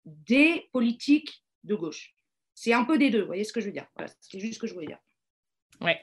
[0.04, 2.14] des politiques de gauche.
[2.54, 3.88] C'est un peu des deux, vous voyez ce que je veux dire
[4.20, 5.00] C'est juste ce que je voulais dire.
[5.80, 6.00] Ouais,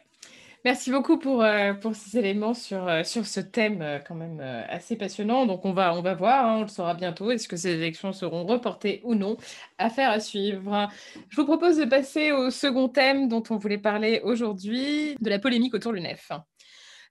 [0.66, 4.42] Merci beaucoup pour, euh, pour ces éléments sur, euh, sur ce thème euh, quand même
[4.68, 5.46] assez passionnant.
[5.46, 8.12] Donc on va, on va voir, hein, on le saura bientôt, est-ce que ces élections
[8.12, 9.38] seront reportées ou non.
[9.78, 10.90] Affaire à suivre.
[11.30, 15.40] Je vous propose de passer au second thème dont on voulait parler aujourd'hui, de la
[15.40, 16.30] polémique autour du NEF.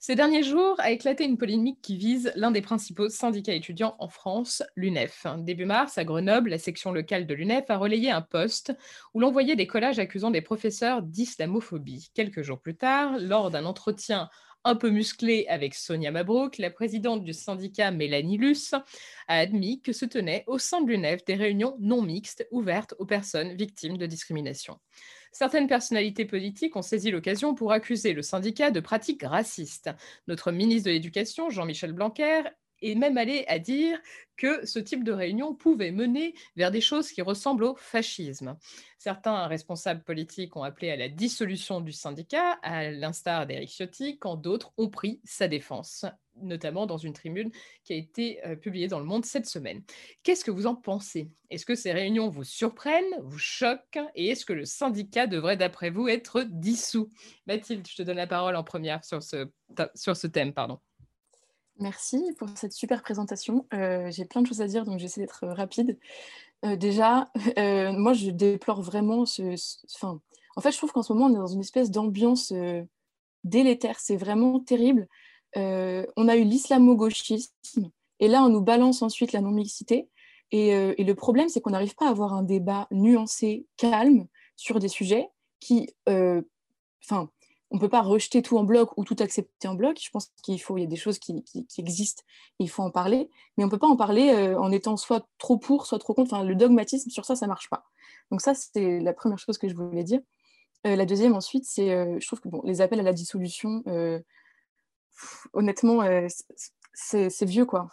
[0.00, 4.08] Ces derniers jours a éclaté une polémique qui vise l'un des principaux syndicats étudiants en
[4.08, 5.26] France, l'UNEF.
[5.38, 8.72] Début mars, à Grenoble, la section locale de l'UNEF a relayé un poste
[9.12, 12.10] où l'on voyait des collages accusant des professeurs d'islamophobie.
[12.14, 14.30] Quelques jours plus tard, lors d'un entretien
[14.68, 18.74] un peu musclé avec Sonia Mabrouk, la présidente du syndicat Mélanie Luce
[19.26, 23.06] a admis que se tenaient au sein de l'UNEF des réunions non mixtes ouvertes aux
[23.06, 24.78] personnes victimes de discrimination.
[25.32, 29.88] Certaines personnalités politiques ont saisi l'occasion pour accuser le syndicat de pratiques racistes.
[30.26, 32.42] Notre ministre de l'Éducation, Jean-Michel Blanquer,
[32.82, 33.98] est même allé à dire
[34.36, 38.56] que ce type de réunion pouvait mener vers des choses qui ressemblent au fascisme.
[38.98, 44.36] Certains responsables politiques ont appelé à la dissolution du syndicat, à l'instar d'Éric Ciotti, quand
[44.36, 46.04] d'autres ont pris sa défense
[46.42, 47.50] notamment dans une tribune
[47.84, 49.82] qui a été euh, publiée dans Le Monde cette semaine.
[50.22, 51.30] Qu'est-ce que vous en pensez?
[51.50, 53.98] Est-ce que ces réunions vous surprennent, vous choquent?
[54.14, 57.10] Et est-ce que le syndicat devrait, d'après vous, être dissous?
[57.46, 59.50] Mathilde, je te donne la parole en première sur ce,
[59.94, 60.52] sur ce thème.
[60.52, 60.78] Pardon.
[61.80, 63.66] Merci pour cette super présentation.
[63.72, 65.96] Euh, j'ai plein de choses à dire, donc j'essaie d'être rapide.
[66.64, 69.54] Euh, déjà, euh, moi, je déplore vraiment ce...
[69.94, 70.20] Enfin,
[70.56, 72.52] en fait, je trouve qu'en ce moment, on est dans une espèce d'ambiance
[73.44, 74.00] délétère.
[74.00, 75.06] C'est vraiment terrible.
[75.54, 80.08] on a eu l'islamo-gauchisme, et là, on nous balance ensuite la non-mixité.
[80.50, 84.80] Et, et, le problème, c'est qu'on n'arrive pas à avoir un débat nuancé, calme, sur
[84.80, 85.28] des sujets
[85.60, 85.88] qui...
[86.08, 87.30] Enfin,
[87.70, 89.98] on ne peut pas rejeter tout en bloc ou tout accepter en bloc.
[90.02, 91.44] Je pense qu'il faut, il y a des choses qui,
[91.76, 92.22] existent
[92.58, 94.96] et il faut en parler, mais on ne peut pas en parler euh, en étant
[94.96, 96.32] soit trop pour, soit trop contre.
[96.32, 97.84] Enfin, le dogmatisme sur ça, ça ne marche pas.
[98.30, 100.20] Donc ça, c'est la première chose que je voulais dire.
[100.86, 103.82] Euh, la deuxième, ensuite, c'est, euh, je trouve que bon, les appels à la dissolution,
[105.52, 106.00] honnêtement,
[106.94, 107.88] c'est vieux, quoi.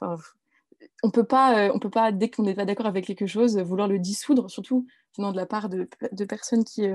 [1.03, 3.87] On peut pas, on peut pas, dès qu'on n'est pas d'accord avec quelque chose, vouloir
[3.87, 6.87] le dissoudre, surtout venant de la part de personnes qui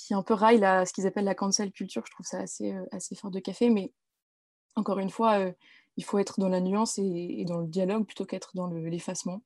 [0.00, 2.02] qui un peu raille ce qu'ils appellent la cancel culture.
[2.06, 3.92] Je trouve ça assez, euh, assez fort de café, mais
[4.76, 5.52] encore une fois, euh,
[5.96, 9.42] il faut être dans la nuance et, dans le dialogue plutôt qu'être dans l'effacement.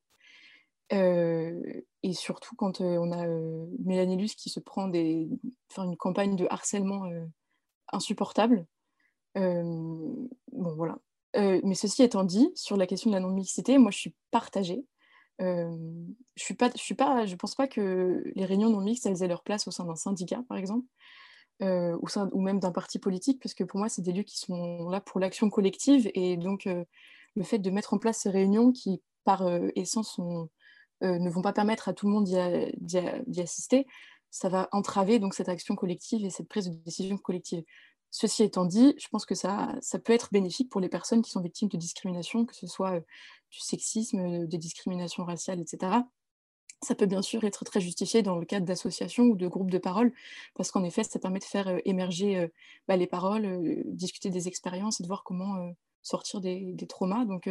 [0.93, 1.61] Euh,
[2.03, 3.27] et surtout quand on a
[3.83, 5.29] Mélanie qui se prend des,
[5.79, 7.11] une campagne de harcèlement
[7.89, 8.67] insupportable.
[9.35, 10.99] bon, voilà.
[11.35, 14.85] mais ceci étant dit, sur la question de la non-mixité, moi je suis partagée
[15.39, 19.29] je suis pas, je suis pas, je pense pas que les réunions non mixtes aient
[19.29, 20.87] leur place au sein d'un syndicat, par exemple,
[21.61, 25.01] ou même d'un parti politique, parce que pour moi c'est des lieux qui sont là
[25.01, 29.43] pour l'action collective et donc le fait de mettre en place ces réunions qui, par
[29.75, 30.19] essence,
[31.01, 33.87] ne vont pas permettre à tout le monde d'y assister,
[34.31, 37.63] ça va entraver donc cette action collective et cette prise de décision collective.
[38.17, 41.33] Ceci étant dit, je pense que ça, ça peut être bénéfique pour les personnes qui
[41.33, 43.01] sont victimes de discrimination, que ce soit
[43.51, 46.05] du sexisme, des discriminations raciales, etc.
[46.81, 49.79] Ça peut bien sûr être très justifié dans le cadre d'associations ou de groupes de
[49.79, 50.13] parole,
[50.55, 52.53] parce qu'en effet, ça permet de faire émerger
[52.87, 57.25] bah, les paroles, discuter des expériences et de voir comment sortir des, traumas.
[57.25, 57.51] Donc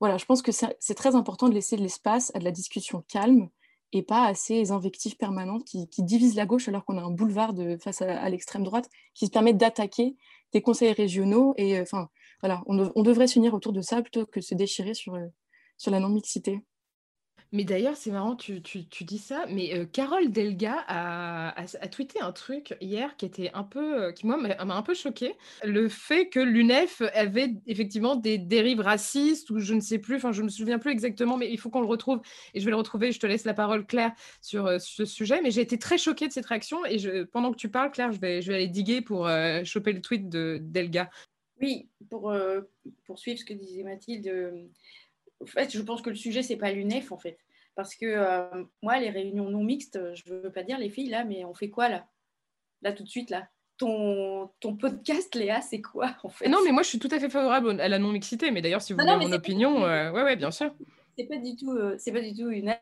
[0.00, 3.04] voilà, je pense que c'est très important de laisser de l'espace à de la discussion
[3.06, 3.48] calme,
[3.92, 7.54] et pas à ces invectives permanentes qui, divisent la gauche alors qu'on a un boulevard
[7.54, 10.16] de, face à, l'extrême droite qui se permet d'attaquer
[10.52, 11.54] des conseils régionaux.
[11.56, 12.08] Et euh, enfin,
[12.42, 15.26] voilà, on, devrait s'unir autour de ça plutôt que de se déchirer sur, euh,
[15.76, 16.60] sur la non-mixité.
[17.52, 23.16] Mais d'ailleurs, c'est marrant, tu, dis ça, mais Carole Delga a, tweeté un truc hier
[23.16, 25.34] qui était un peu, qui moi m'a un peu choqué.
[25.64, 30.32] Le fait que l'UNEF avait effectivement des dérives racistes ou je ne sais plus, enfin
[30.32, 32.20] je me souviens plus exactement, mais il faut qu'on le retrouve
[32.52, 33.12] et je vais le retrouver.
[33.12, 35.40] Je te laisse la parole, Claire, sur ce sujet.
[35.40, 38.12] Mais j'ai été très choquée de cette réaction et je, pendant que tu parles, Claire,
[38.12, 39.26] je vais, je vais aller diguer pour
[39.64, 41.08] choper le tweet de Delga.
[41.62, 42.32] Oui, pour
[43.04, 44.68] poursuivre ce que disait Mathilde
[45.40, 47.38] en fait, je pense que le sujet, c'est pas l'UNEF, en fait.
[47.74, 51.10] Parce que euh, moi, les réunions non mixtes, je ne veux pas dire les filles,
[51.10, 52.08] là, mais on fait quoi, là?
[52.82, 53.48] Là, tout de suite, là
[53.78, 56.48] ton, ton podcast, Léa, c'est quoi, en fait?
[56.48, 58.50] Non, mais moi, je suis tout à fait favorable à la non-mixité.
[58.50, 60.74] Mais d'ailleurs, si vous voulez mon opinion, oui, euh, ouais, ouais, bien sûr.
[61.16, 62.76] C'est pas du tout, euh, c'est pas du tout une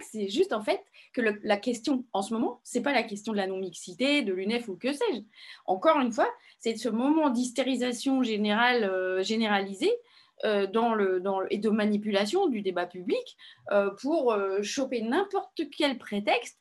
[0.00, 0.84] c'est juste en fait
[1.14, 4.68] que la question en ce moment, c'est pas la question de la non-mixité, de l'UNEF
[4.68, 5.20] ou que sais-je.
[5.64, 10.05] Encore une fois, c'est ce moment d'hystérisation générale, généralisée euh,
[10.44, 13.36] dans le, dans et de manipulation du débat public
[13.72, 16.60] euh, pour euh, choper n'importe quel prétexte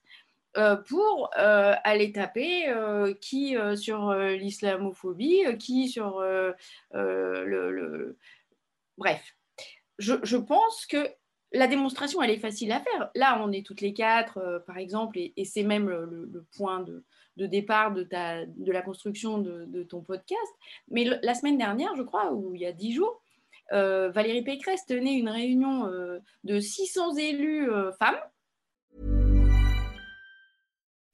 [0.87, 2.73] pour aller taper
[3.19, 8.17] qui sur l'islamophobie, qui sur le,
[8.97, 9.35] Bref,
[9.99, 11.09] je, je, pense que
[11.51, 13.11] la démonstration, elle est facile à faire.
[13.15, 17.03] Là, on est toutes les quatre, par exemple, et, c'est même le, point de,
[17.35, 20.53] de, départ de, ta, de la construction de, de ton podcast.
[20.89, 23.21] Mais la semaine dernière, je crois, ou il y a dix jours,
[23.73, 28.19] euh, Valérie Pécresse tenait une réunion euh, de 600 élus euh, femmes.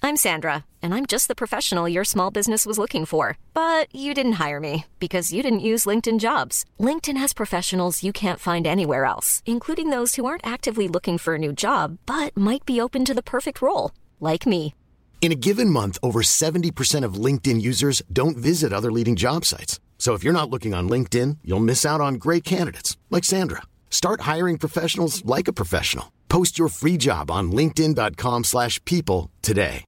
[0.04, 3.38] I'm Sandra, and I'm just the professional your small business was looking for.
[3.54, 6.66] But you didn't hire me because you didn't use LinkedIn jobs.
[6.80, 11.36] LinkedIn has professionals you can't find anywhere else, including those who aren't actively looking for
[11.36, 14.74] a new job but might be open to the perfect role, like me.
[15.22, 19.80] In a given month, over 70% of LinkedIn users don't visit other leading job sites.
[20.02, 23.62] So if you're not looking on LinkedIn, you'll miss out on great candidates like Sandra.
[23.92, 26.12] Start hiring professionals like a professional.
[26.28, 29.86] Post your free job on linkedin.com/people today.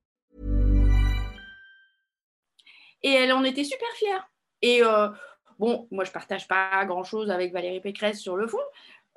[3.01, 4.29] Et elle en était super fière.
[4.61, 5.09] Et euh,
[5.57, 8.61] bon, moi je partage pas grand-chose avec Valérie Pécresse sur le fond.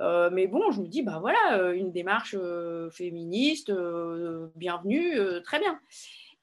[0.00, 5.18] Euh, mais bon, je me dis, bah voilà, euh, une démarche euh, féministe, euh, bienvenue,
[5.18, 5.78] euh, très bien.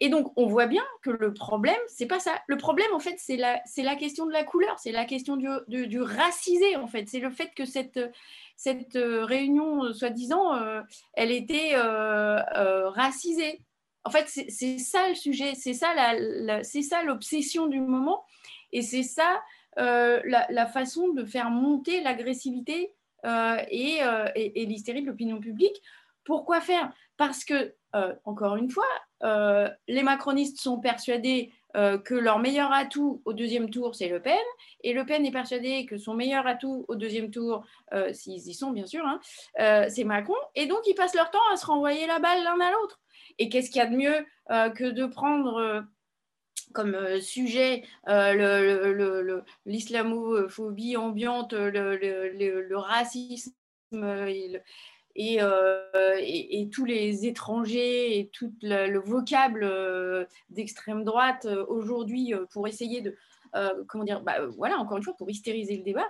[0.03, 2.33] Et donc, on voit bien que le problème, c'est pas ça.
[2.47, 5.47] Le problème, en fait, c'est la, la question de la couleur, c'est la question du,
[5.87, 7.07] du, racisé, en fait.
[7.07, 8.01] C'est le fait que cette,
[8.57, 10.81] cette euh, réunion, euh, soi-disant, euh,
[11.13, 13.61] elle était racisée.
[14.03, 18.25] En fait, c'est, ça le sujet, c'est ça, la, l'obsession du moment.
[18.73, 19.41] Et c'est ça
[19.77, 22.93] la, façon de faire monter l'agressivité
[23.23, 23.99] et,
[24.35, 25.81] et l'hystérie de l'opinion publique.
[26.25, 26.91] Pourquoi faire?
[27.15, 27.73] Parce que,
[28.23, 28.87] encore une fois,
[29.87, 34.37] les macronistes sont persuadés euh, que leur meilleur atout au deuxième tour, c'est Le Pen,
[34.83, 38.53] et Le Pen est persuadé que son meilleur atout au deuxième tour, euh, s'ils y
[38.53, 39.19] sont bien sûr, hein,
[39.59, 42.59] euh, c'est Macron, et donc ils passent leur temps à se renvoyer la balle l'un
[42.59, 42.99] à l'autre.
[43.39, 44.23] Et qu'est-ce qu'il y a de mieux
[44.75, 45.83] que de prendre
[46.73, 47.83] comme sujet
[49.65, 53.55] l'islamophobie ambiante, le, racisme,
[55.19, 62.67] euh, et, tous les étrangers et tout le, vocable euh, d'extrême droite euh, aujourd'hui pour
[62.67, 63.15] essayer de,
[63.87, 66.07] comment dire, bah, voilà, encore une fois, pour hystériser le débat,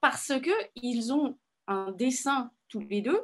[0.00, 1.38] parce qu'ils ont
[1.68, 3.20] un dessin tous les deux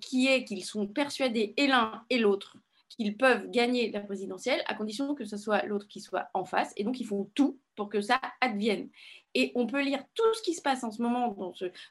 [0.00, 2.56] qui est qu'ils sont persuadés et l'un et l'autre
[2.98, 6.72] qu'ils peuvent gagner la présidentielle à condition que ce soit l'autre qui soit en face.
[6.76, 8.90] Et donc, ils font tout pour que ça advienne.
[9.34, 11.32] Et on peut lire tout ce qui se passe en ce moment,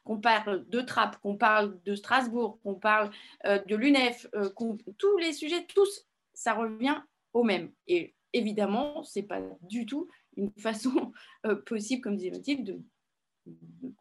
[0.03, 3.09] qu'on parle de Trappes, qu'on parle de Strasbourg, qu'on parle
[3.45, 4.49] euh, de l'UNEF, euh,
[4.97, 7.01] tous les sujets, tous, ça revient
[7.31, 7.71] au même.
[7.87, 11.13] Et évidemment, ce n'est pas du tout une façon
[11.45, 12.81] euh, possible, comme disait Mathilde, de,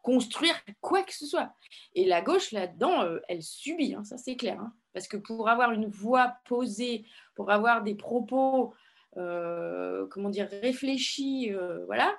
[0.02, 1.54] construire quoi que ce soit.
[1.94, 4.60] Et la gauche, là-dedans, elle subit, hein, ça c'est clair.
[4.60, 4.74] Hein.
[4.96, 8.72] Parce que pour avoir une voix posée, pour avoir des propos,
[9.14, 11.52] comment dire, réfléchis,
[11.84, 12.16] voilà,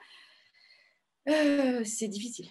[1.27, 2.47] euh, c'est difficile.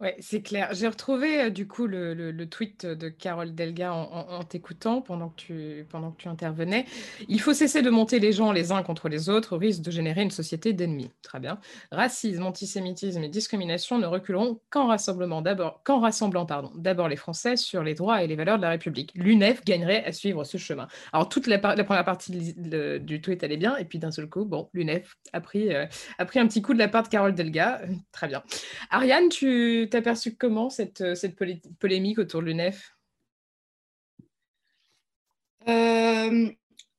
[0.00, 0.70] Oui, c'est clair.
[0.72, 6.10] J'ai retrouvé du coup le, tweet de Carole Delga en, t'écoutant pendant que, tu, pendant
[6.10, 6.84] que tu intervenais.
[7.28, 9.92] Il faut cesser de monter les gens les uns contre les autres au risque de
[9.92, 11.12] générer une société d'ennemis.
[11.22, 11.60] Très bien.
[11.92, 17.56] Racisme, antisémitisme et discrimination ne reculeront qu'en rassemblement d'abord, qu'en rassemblant pardon, d'abord les Français
[17.56, 19.12] sur les droits et les valeurs de la République.
[19.14, 20.88] L'UNEF gagnerait à suivre ce chemin.
[21.12, 24.68] Alors toute la, première partie du tweet allait bien et puis d'un seul coup, bon,
[24.74, 25.86] l'UNEF a pris, euh,
[26.18, 27.80] a pris un petit coup de la part de Carole Delga.
[28.10, 28.42] Très bien.
[28.90, 31.36] Ariane, tu tu t'as perçu comment cette, euh, cette
[31.78, 32.96] polémique autour de l'UNEF?
[35.68, 36.50] Euh,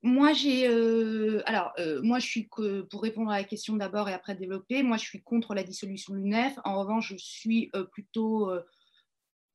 [0.01, 0.67] Moi, j'ai.
[0.67, 1.73] Euh, alors,
[2.03, 2.47] moi, je suis.
[2.89, 6.13] pour répondre à la question d'abord et après développer, moi, je suis contre la dissolution
[6.13, 6.57] de l'UNEF.
[6.63, 8.51] En revanche, je suis plutôt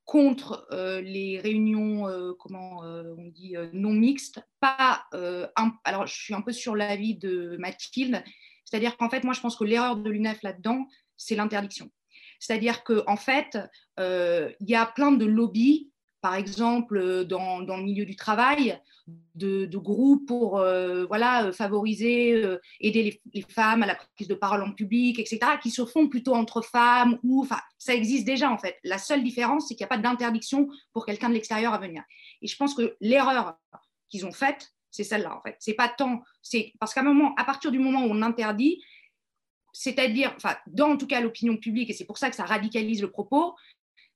[0.04, 0.66] contre
[1.04, 4.40] les réunions, comment on dit, non mixtes.
[4.58, 5.04] Pas,
[5.84, 8.24] alors, je suis un peu sur l'avis de Mathilde,
[8.64, 10.84] c'est-à-dire qu'en fait, moi, je pense que l'erreur de l'UNEF là-dedans,
[11.16, 11.92] c'est l'interdiction.
[12.40, 13.58] C'est-à-dire qu'en en fait,
[14.00, 15.90] euh, il y a plein de lobbies,
[16.22, 18.80] par exemple euh, dans, le milieu du travail,
[19.34, 22.42] de, groupes pour euh, voilà, favoriser,
[22.80, 26.34] aider les, femmes à la prise de parole en public, etc., qui se font plutôt
[26.34, 27.46] entre femmes ou,
[27.78, 28.76] ça existe déjà en fait.
[28.84, 32.02] La seule différence, c'est qu'il n'y a pas d'interdiction pour quelqu'un de l'extérieur à venir.
[32.42, 33.58] Et je pense que l'erreur
[34.08, 35.56] qu'ils ont faite, c'est celle-là en fait.
[35.60, 36.22] C'est pas tant,
[36.78, 38.82] parce qu'à moment, à partir du moment où on interdit,
[39.72, 43.02] c'est-à-dire, enfin, dans en tout cas l'opinion publique, et c'est pour ça que ça radicalise
[43.02, 43.54] le propos,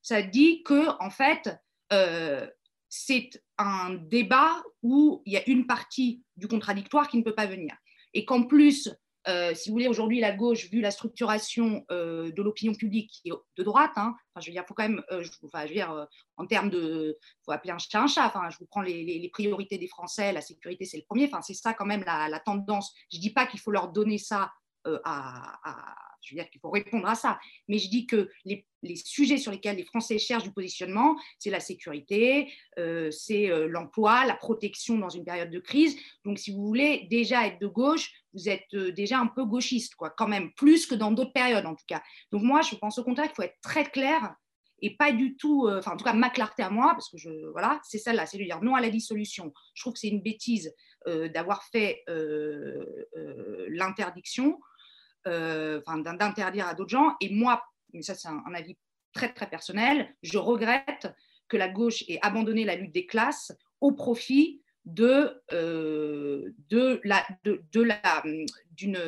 [0.03, 1.51] ça dit que en fait,
[1.93, 2.47] euh,
[2.89, 7.47] c'est un débat où il y a une partie du contradictoire qui ne peut pas
[7.47, 7.75] venir,
[8.13, 8.91] et qu'en plus,
[9.27, 13.63] euh, si vous voulez, aujourd'hui, la gauche, vu la structuration euh, de l'opinion publique de
[13.63, 16.69] droite, hein, enfin, je veux dire, faut quand même, enfin, je veux dire, en termes
[16.69, 18.27] de, faut appeler un chat un chat.
[18.27, 21.25] Enfin, je vous prends les, priorités des Français, la sécurité, c'est le premier.
[21.25, 22.93] Enfin, c'est ça quand même la, la tendance.
[23.11, 24.53] Je dis pas qu'il faut leur donner ça
[24.87, 25.59] euh, à,
[26.21, 27.39] je veux dire qu'il faut répondre à ça.
[27.69, 28.67] Mais je dis que les,
[28.97, 34.27] sujets sur lesquels les Français cherchent du positionnement, c'est la sécurité, euh, c'est euh, l'emploi,
[34.27, 35.97] la protection dans une période de crise.
[36.25, 40.11] Donc, si vous voulez déjà être de gauche, vous êtes déjà un peu gauchiste, quoi,
[40.11, 42.03] quand même, plus que dans d'autres périodes en tout cas.
[42.31, 44.35] Donc, moi, je pense au contraire qu'il faut être très clair
[44.81, 47.31] et pas du tout, enfin, en tout cas, ma clarté à moi, parce que je,
[47.53, 49.53] voilà, c'est celle-là, c'est de dire non à la dissolution.
[49.73, 50.75] Je trouve que c'est une bêtise
[51.07, 52.05] d'avoir fait
[53.69, 54.59] l'interdiction.
[55.27, 57.17] Euh, d'interdire à d'autres gens.
[57.21, 57.63] Et moi,
[57.95, 58.77] mais ça c'est un, avis
[59.15, 61.15] très très personnel, je regrette
[61.49, 67.25] que la gauche ait abandonné la lutte des classes au profit de, euh, de la,
[67.45, 68.23] de, la,
[68.73, 68.99] d'une,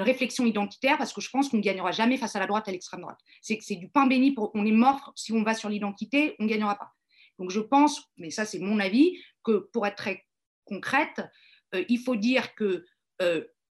[0.00, 2.70] réflexion identitaire parce que je pense qu'on ne gagnera jamais face à la droite et
[2.70, 3.18] à l'extrême droite.
[3.42, 6.44] C'est c'est du pain béni, pour, on est mort si on va sur l'identité, on
[6.44, 6.92] ne gagnera pas.
[7.38, 10.26] Donc je pense, mais ça c'est mon avis, que pour être très
[10.64, 11.20] concrète,
[11.74, 12.86] euh, il faut dire que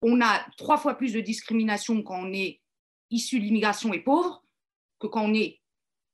[0.07, 2.61] on a trois fois plus de discrimination quand on est
[3.11, 4.45] issu de l'immigration et pauvre
[5.01, 5.61] que quand on est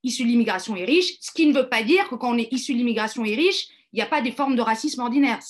[0.04, 2.52] issu de l'immigration et riche, ce qui ne veut pas dire que quand on est
[2.52, 5.40] issu de l'immigration et riche, il n'y a pas des formes de racisme ordinaire.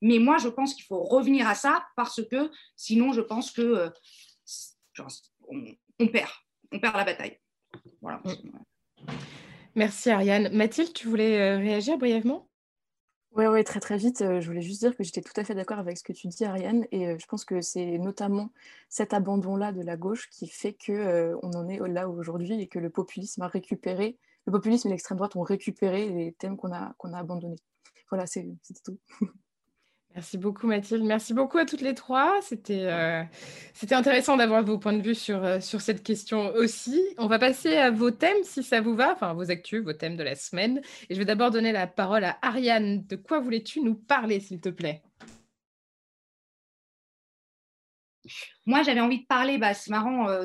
[0.00, 3.62] Mais moi, je pense qu'il faut revenir à ça parce que sinon, je pense que
[3.62, 3.90] euh,
[5.98, 6.30] on, perd,
[6.70, 7.38] on perd la bataille.
[9.74, 10.50] Merci Ariane.
[10.52, 12.47] Mathilde, tu voulais euh, réagir brièvement?
[13.38, 14.18] Oui, ouais, très très vite.
[14.18, 16.44] je voulais juste dire que j'étais tout à fait d'accord avec ce que tu dis,
[16.44, 18.50] Ariane, et je pense que c'est notamment
[18.88, 22.80] cet abandon-là de la gauche qui fait que on en est là aujourd'hui et que
[22.80, 26.94] le populisme a récupéré, le populisme et l'extrême droite ont récupéré les thèmes qu'on a,
[26.98, 27.60] qu'on a abandonnés.
[28.10, 28.44] Voilà, c'est
[28.84, 28.98] tout.
[30.14, 32.40] Merci beaucoup Mathilde, merci beaucoup à toutes les trois.
[32.42, 33.22] C'était euh,
[33.90, 37.00] intéressant d'avoir vos points de vue sur, euh, sur cette question aussi.
[37.18, 40.16] On va passer à vos thèmes si ça vous va, enfin vos actus, vos thèmes
[40.16, 40.80] de la semaine.
[41.08, 43.06] Et je vais d'abord donner la parole à Ariane.
[43.06, 45.02] De quoi voulais-tu nous parler s'il te plaît?
[48.68, 50.44] Moi, j'avais envie de parler, bah, c'est marrant, euh,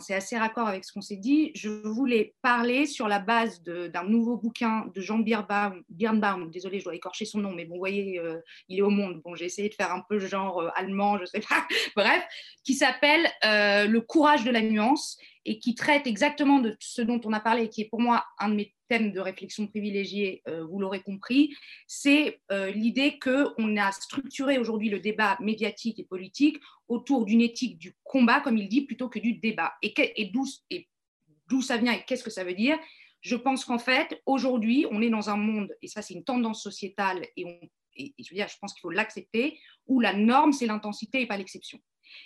[0.00, 1.52] c'est assez raccord avec ce qu'on s'est dit.
[1.54, 6.84] Je voulais parler sur la base d'un nouveau bouquin de Jean Birnbaum, Birnbaum, désolé, je
[6.84, 9.20] dois écorcher son nom, mais bon, vous voyez, euh, il est au monde.
[9.22, 11.64] Bon, j'ai essayé de faire un peu genre euh, allemand, je sais pas,
[11.94, 12.24] bref,
[12.64, 17.32] qui s'appelle Le courage de la nuance et qui traite exactement de ce dont on
[17.32, 20.80] a parlé qui est pour moi un de mes thèmes de réflexion privilégiés, euh, vous
[20.80, 21.54] l'aurez compris,
[21.86, 27.78] c'est euh, l'idée qu'on a structuré aujourd'hui le débat médiatique et politique autour d'une éthique
[27.78, 29.74] du combat, comme il dit, plutôt que du débat.
[29.82, 29.94] Et,
[30.32, 32.76] d'où ça vient et qu'est-ce que ça veut dire?
[33.20, 36.60] Je pense qu'en fait, aujourd'hui, on est dans un monde, et ça c'est une tendance
[36.62, 41.20] sociétale, et je veux dire, je pense qu'il faut l'accepter, où la norme, c'est l'intensité
[41.20, 41.78] et pas l'exception.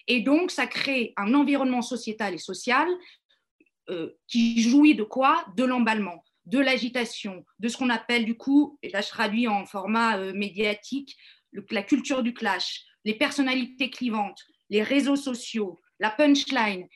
[0.06, 2.88] Et donc, ça crée un environnement sociétal et social
[3.90, 5.44] euh, qui jouit de quoi?
[5.58, 9.64] De l'emballement, de l'agitation, de ce qu'on appelle du coup, et là je traduis en
[9.66, 11.16] format euh, médiatique,
[11.70, 16.86] la culture du clash, les personnalités clivantes, les réseaux sociaux, la punchline.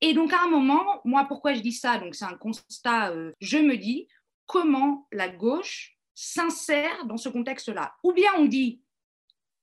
[0.00, 1.98] Et donc à un moment, moi pourquoi je dis ça?
[1.98, 4.08] Donc c'est un constat, euh, je me dis,
[4.46, 7.94] comment la gauche s'insère dans ce contexte-là?
[8.02, 8.82] Ou bien on dit,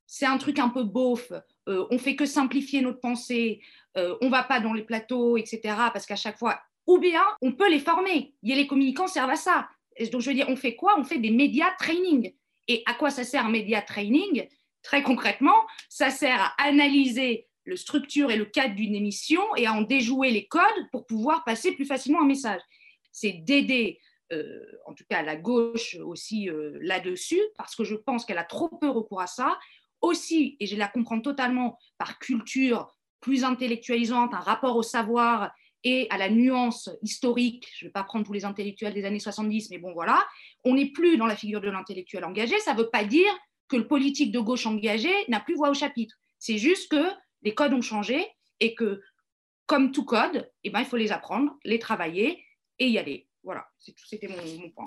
[0.06, 1.32] c'est un truc un peu beauf,
[1.68, 3.60] euh, on fait que simplifier notre pensée,
[3.96, 5.60] euh, on va pas dans les plateaux, etc.
[5.92, 8.34] Parce qu'à chaque fois, ou bien on peut les former.
[8.42, 9.68] Et les communicants servent à ça.
[10.12, 10.98] donc je veux dire, on fait quoi?
[10.98, 12.32] On fait des médias training.
[12.68, 14.46] Et à quoi ça sert un média training?
[14.82, 19.72] Très concrètement, ça sert à analyser le structure et le cadre d'une émission et à
[19.72, 20.62] en déjouer les codes
[20.92, 22.60] pour pouvoir passer plus facilement un message.
[23.10, 23.98] C'est d'aider,
[24.32, 26.48] euh, en tout cas la gauche aussi
[26.80, 29.58] là-dessus, parce que je pense qu'elle a trop peu recours à ça,
[30.00, 35.52] aussi, et je la comprends totalement, par culture plus intellectualisante, un rapport au savoir
[35.86, 39.20] et à la nuance historique, je ne vais pas prendre tous les intellectuels des années
[39.20, 40.26] 70, mais bon voilà,
[40.64, 43.30] on n'est plus dans la figure de l'intellectuel engagé, ça ne veut pas dire
[43.68, 46.16] que le politique de gauche engagé n'a plus voix au chapitre.
[46.40, 47.08] C'est juste que
[47.42, 48.26] les codes ont changé
[48.58, 49.00] et que,
[49.66, 52.44] comme tout code, eh ben, il faut les apprendre, les travailler
[52.80, 53.28] et y aller.
[53.44, 54.86] Voilà, c'était mon, point.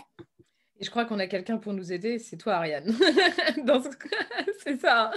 [0.82, 2.93] Je crois qu'on a quelqu'un pour nous aider, c'est toi, Ariane.
[4.64, 5.14] c'est ça.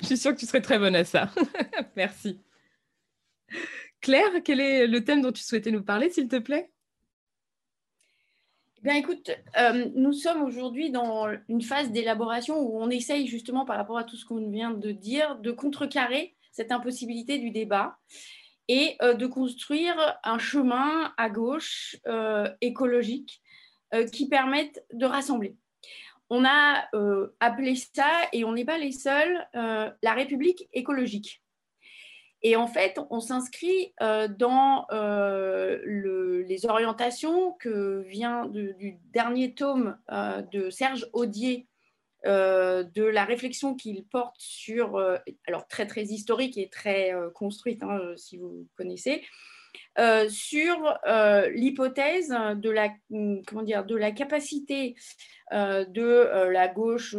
[0.00, 1.30] je suis sûre que tu serais très bonne à ça.
[1.96, 2.40] Merci.
[4.00, 6.70] Claire, quel est le thème dont tu souhaitais nous parler, s'il te plaît?
[8.78, 13.64] Eh Bien, écoute, euh, nous sommes aujourd'hui dans une phase d'élaboration où on essaye justement,
[13.64, 17.96] par rapport à tout ce qu'on vient de dire, de contrecarrer cette impossibilité du débat
[18.68, 23.42] et euh, de construire un chemin à gauche euh, écologique
[24.12, 25.56] qui permettent de rassembler.
[26.28, 26.88] On a
[27.38, 31.40] appelé ça, et on n'est pas les seuls, la République écologique.
[32.48, 33.92] Et en fait, on s'inscrit
[34.38, 34.86] dans
[35.84, 39.98] les orientations que vient du dernier tome
[40.52, 41.66] de Serge Audier
[42.24, 44.96] de la réflexion qu'il porte sur,
[45.48, 49.24] alors très très historique et très construite, hein, si vous connaissez,
[49.98, 52.90] euh, sur euh, l'hypothèse de la,
[53.46, 54.94] comment dire, de la capacité
[55.52, 57.16] euh, de la gauche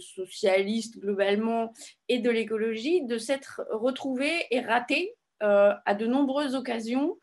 [0.00, 1.72] socialiste globalement
[2.08, 7.18] et de l'écologie de s'être retrouvée et ratée à de nombreuses occasions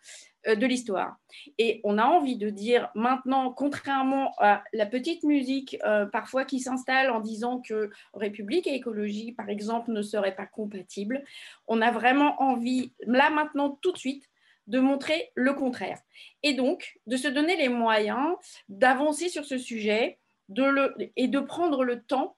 [0.46, 1.18] de l'histoire.
[1.58, 5.78] Et on a envie de dire maintenant, contrairement à la petite musique
[6.12, 11.24] parfois qui s'installe en disant que République et écologie, par exemple, ne seraient pas compatibles,
[11.68, 14.30] on a vraiment envie, là maintenant, tout de suite,
[14.70, 16.00] de montrer le contraire.
[16.44, 18.36] Et donc, de se donner les moyens
[18.70, 22.38] d'avancer sur ce sujet de le, et de prendre le temps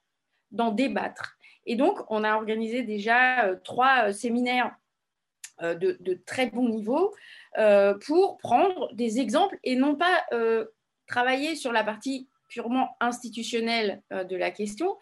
[0.50, 1.36] d'en débattre.
[1.66, 4.70] Et donc, on a organisé déjà euh, trois euh, séminaires euh,
[5.60, 7.14] de, de, très bon niveau
[8.06, 10.26] pour prendre des exemples et non pas
[11.06, 14.96] travailler sur la partie purement institutionnelle de la question,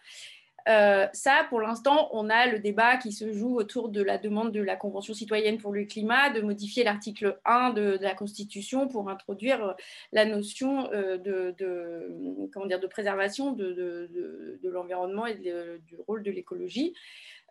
[0.67, 4.51] euh, ça, pour l'instant, on a le débat qui se joue autour de la demande
[4.51, 9.09] de la Convention citoyenne pour le climat de modifier l'article 1 de, la Constitution pour
[9.09, 9.73] introduire euh,
[10.11, 14.09] la notion euh, de, comment dire, de préservation de,
[14.63, 16.93] l'environnement et du rôle de l'écologie.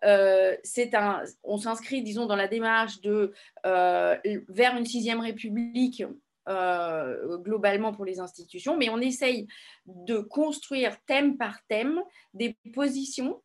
[0.02, 3.32] Un, on s'inscrit, disons, dans la démarche de,
[3.64, 6.04] vers une sixième république
[6.46, 9.46] globalement pour les institutions, mais on essaye
[9.86, 12.00] de construire thème par thème
[12.34, 13.42] des positions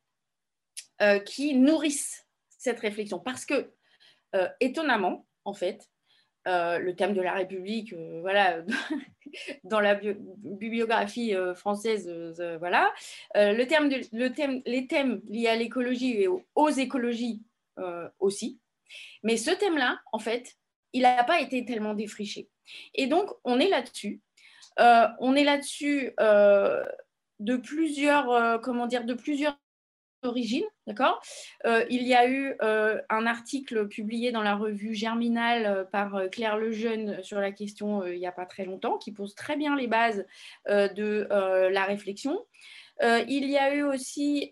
[1.26, 3.20] qui nourrissent cette réflexion.
[3.20, 3.72] Parce que,
[4.60, 5.88] étonnamment, en fait,
[6.48, 8.62] euh, le thème de la République, euh, voilà,
[9.64, 12.10] dans la bibliographie euh, française,
[12.60, 12.94] voilà.
[13.36, 17.44] le thème le thème, les thèmes liés à l'écologie et aux, écologies
[18.20, 18.60] aussi.
[19.24, 20.56] Mais ce thème-là, en fait,
[20.94, 22.50] il n'a pas été tellement défriché.
[22.94, 24.22] Et donc, on est là-dessus.
[24.78, 29.58] on est là-dessus de plusieurs, comment dire, de plusieurs
[30.26, 31.22] origine, d'accord?
[31.66, 36.30] Euh, Il y a eu euh, un article publié dans la revue Germinal euh, par
[36.32, 39.76] Claire Lejeune sur la question il n'y a pas très longtemps, qui pose très bien
[39.76, 40.26] les bases
[40.68, 42.40] de la réflexion.
[43.02, 44.50] il y a eu aussi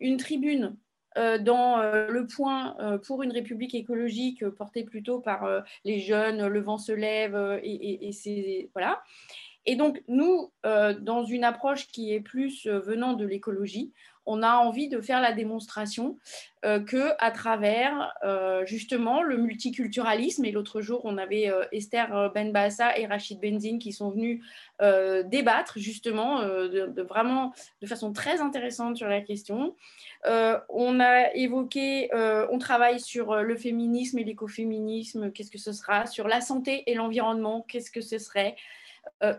[0.00, 0.76] une tribune
[1.16, 6.92] dans le point pour une république écologique portée plutôt par les jeunes, le vent se
[6.92, 9.02] lève et, et voilà.
[9.66, 13.92] Et donc, nous, dans une approche qui est plus venant de l'écologie,
[14.26, 16.18] on a envie de faire la démonstration
[16.64, 22.32] euh, que à travers euh, justement le multiculturalisme et l'autre jour on avait euh, Esther
[22.34, 24.42] Benbassa et Rachid Benzine qui sont venus
[25.24, 29.74] débattre justement de, de façon très intéressante sur la question.
[30.24, 36.28] on a évoqué, on travaille sur le féminisme et l'écoféminisme, qu'est-ce que ce sera, sur
[36.28, 38.54] la santé et l'environnement, qu'est-ce que ce serait.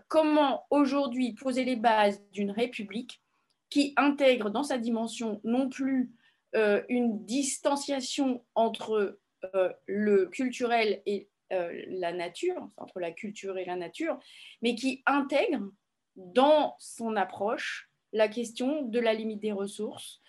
[0.08, 3.22] comment aujourd'hui poser les bases d'une république
[3.70, 6.11] qui intègre dans sa dimension non plus
[6.55, 9.20] euh, une distanciation entre
[9.53, 14.18] euh, le culturel et euh, la nature, entre la culture et la nature,
[14.61, 15.70] mais qui intègre
[16.15, 20.22] dans son approche la question de la limite des ressources,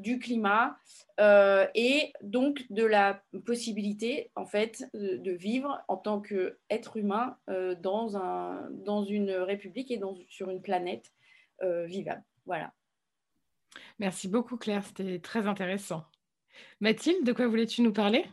[0.00, 0.78] du climat
[1.74, 7.36] et donc de la possibilité en fait de vivre en tant qu'être humain
[7.82, 10.00] dans, un, dans une république et
[10.30, 11.12] sur une planète
[11.60, 12.24] vivable.
[12.50, 12.74] Voilà.
[14.00, 16.04] Merci beaucoup Claire, c'était très intéressant.
[16.80, 18.26] Mathilde, de quoi voulais-tu nous parler?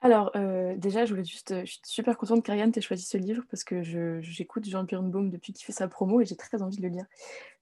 [0.00, 3.44] Alors, euh, déjà, je voulais juste, je suis super contente qu'Ariane t'ait choisi ce livre
[3.48, 3.84] parce que
[4.20, 7.06] j'écoute Jean Birnbaum depuis qu'il fait sa promo et j'ai très envie de le lire.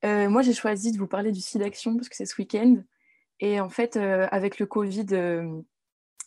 [0.07, 2.83] Euh, moi, j'ai choisi de vous parler du site d'action parce que c'est ce week-end.
[3.41, 5.05] Et en fait, euh, avec le Covid,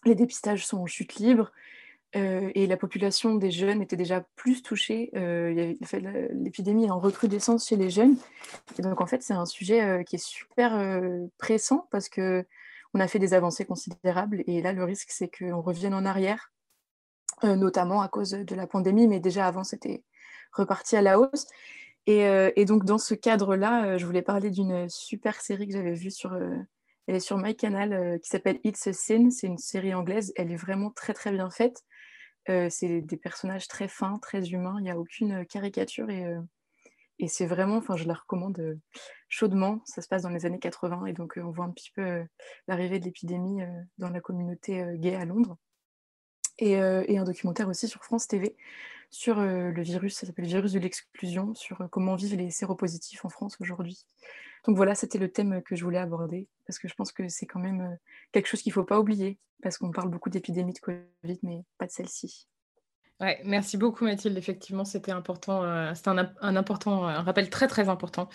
[0.06, 1.52] les dépistages sont en chute libre.
[2.14, 5.12] Et la population des jeunes était déjà plus touchée.
[5.14, 8.18] L'épidémie est en recrudescence chez les jeunes.
[8.80, 10.82] Donc, en fait, c'est un sujet qui est super
[11.38, 12.44] pressant parce qu'on
[12.96, 14.44] a fait des avancées considérables.
[14.48, 16.52] Et là, le risque, c'est qu'on revienne en arrière,
[17.44, 19.08] notamment à cause de la pandémie.
[19.08, 20.04] Mais déjà avant, c'était
[20.52, 21.46] reparti à la hausse.
[22.08, 26.36] Et, donc, dans ce cadre-là, je voulais parler d'une super série que j'avais vue sur.
[27.06, 29.30] elle sur MyCanal qui s'appelle It's a Sin.
[29.30, 30.34] C'est une série anglaise.
[30.36, 31.84] Elle est vraiment très très bien faite.
[32.70, 34.76] C'est des personnages très fins, très humains.
[34.80, 38.80] Il n'y a aucune caricature et, c'est vraiment, enfin, je la recommande
[39.28, 39.82] chaudement.
[39.86, 42.24] Ça se passe dans les années 80 et donc on voit un petit peu
[42.68, 43.62] l'arrivée de l'épidémie
[43.98, 45.58] dans la communauté gay à Londres.
[46.58, 48.56] Et, et, un documentaire aussi sur France TV
[49.12, 53.30] sur le virus, ça s'appelle le virus de l'exclusion, sur comment vivent les séropositifs en
[53.30, 54.06] France aujourd'hui.
[54.66, 57.46] Donc voilà, c'était le thème que je voulais aborder, parce que je pense que c'est
[57.46, 57.98] quand même
[58.32, 61.64] quelque chose qu'il ne faut pas oublier, parce qu'on parle beaucoup d'épidémies de Covid, mais
[61.78, 62.48] pas de celle-ci.
[63.44, 64.38] Merci beaucoup Mathilde.
[64.38, 65.64] Effectivement, c'était important.
[65.94, 68.30] c'est un, important, un rappel très très important.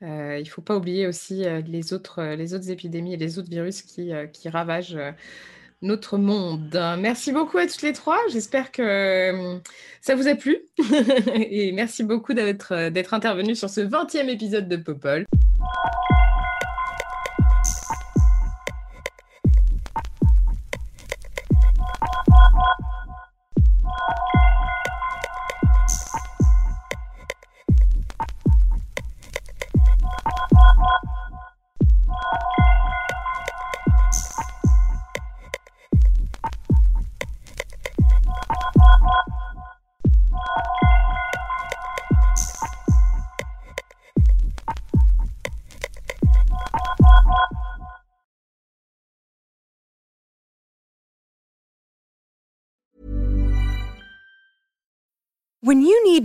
[0.00, 4.12] il ne faut pas oublier aussi les autres, les épidémies et les autres virus qui,
[4.48, 4.98] ravagent
[5.82, 6.70] notre monde.
[6.98, 8.18] Merci beaucoup à toutes les trois.
[8.30, 9.58] J'espère que euh,
[10.00, 10.58] ça vous a plu.
[11.34, 12.72] Et merci beaucoup d'être
[13.12, 15.26] intervenu sur ce 20e épisode de Popol.
[15.60, 15.87] you